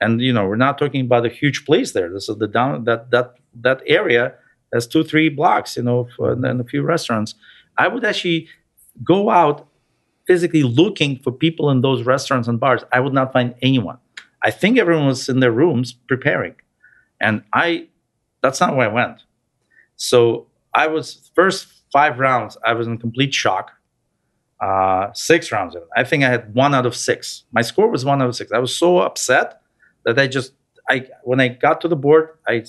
[0.00, 2.08] And you know we're not talking about a huge place there.
[2.12, 3.28] This is the down that that
[3.66, 4.24] that area
[4.72, 7.36] has two three blocks, you know, and a few restaurants.
[7.78, 8.48] I would actually
[9.02, 9.68] go out
[10.26, 13.98] physically looking for people in those restaurants and bars, I would not find anyone.
[14.42, 16.54] I think everyone was in their rooms preparing.
[17.20, 17.88] And I,
[18.42, 19.22] that's not where I went.
[19.96, 23.72] So I was, first five rounds, I was in complete shock.
[24.64, 27.44] Uh, six rounds, I think I had one out of six.
[27.52, 28.50] My score was one out of six.
[28.50, 29.60] I was so upset
[30.06, 30.54] that I just,
[30.88, 32.64] I when I got to the board, I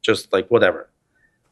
[0.00, 0.88] just like whatever.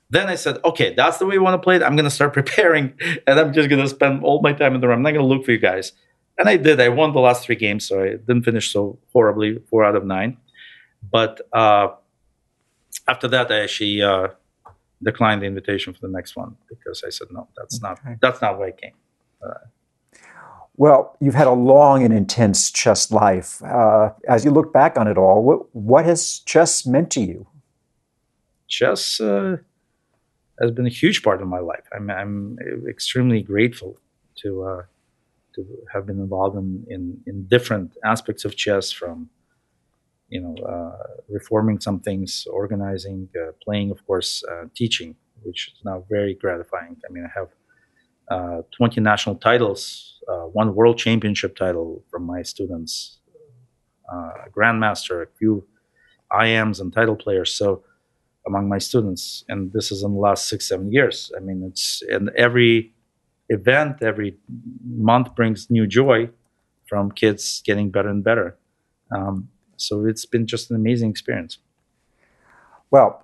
[0.08, 1.82] Then I said, okay, that's the way we want to play it.
[1.82, 2.94] I'm going to start preparing
[3.26, 4.98] and I'm just going to spend all my time in the room.
[4.98, 5.92] I'm not going to look for you guys.
[6.38, 6.80] And I did.
[6.80, 10.06] I won the last three games, so I didn't finish so horribly, four out of
[10.06, 10.38] nine.
[11.12, 11.88] But uh,
[13.06, 14.28] after that, I actually uh,
[15.02, 18.10] declined the invitation for the next one because I said, no, that's okay.
[18.10, 18.94] not that's not why I came.
[19.44, 19.54] Uh,
[20.76, 23.62] well, you've had a long and intense chess life.
[23.62, 27.46] Uh, as you look back on it all, what, what has chess meant to you?
[28.66, 29.58] Chess uh,
[30.60, 31.84] has been a huge part of my life.
[31.94, 32.58] I'm, I'm
[32.88, 33.98] extremely grateful
[34.42, 34.82] to uh,
[35.54, 39.30] to have been involved in, in, in different aspects of chess, from
[40.28, 40.96] you know uh,
[41.28, 46.96] reforming some things, organizing, uh, playing, of course, uh, teaching, which is now very gratifying.
[47.08, 47.48] I mean, I have
[48.30, 53.18] uh, 20 national titles, uh, one world championship title from my students,
[54.10, 55.66] a grandmaster, a few
[56.32, 57.52] IMs and title players.
[57.52, 57.82] So
[58.46, 61.32] among my students, and this is in the last six seven years.
[61.36, 62.92] I mean, it's and every
[63.48, 64.36] event, every
[64.84, 66.28] month brings new joy
[66.86, 68.56] from kids getting better and better.
[69.14, 71.58] Um, so it's been just an amazing experience.
[72.90, 73.23] Well,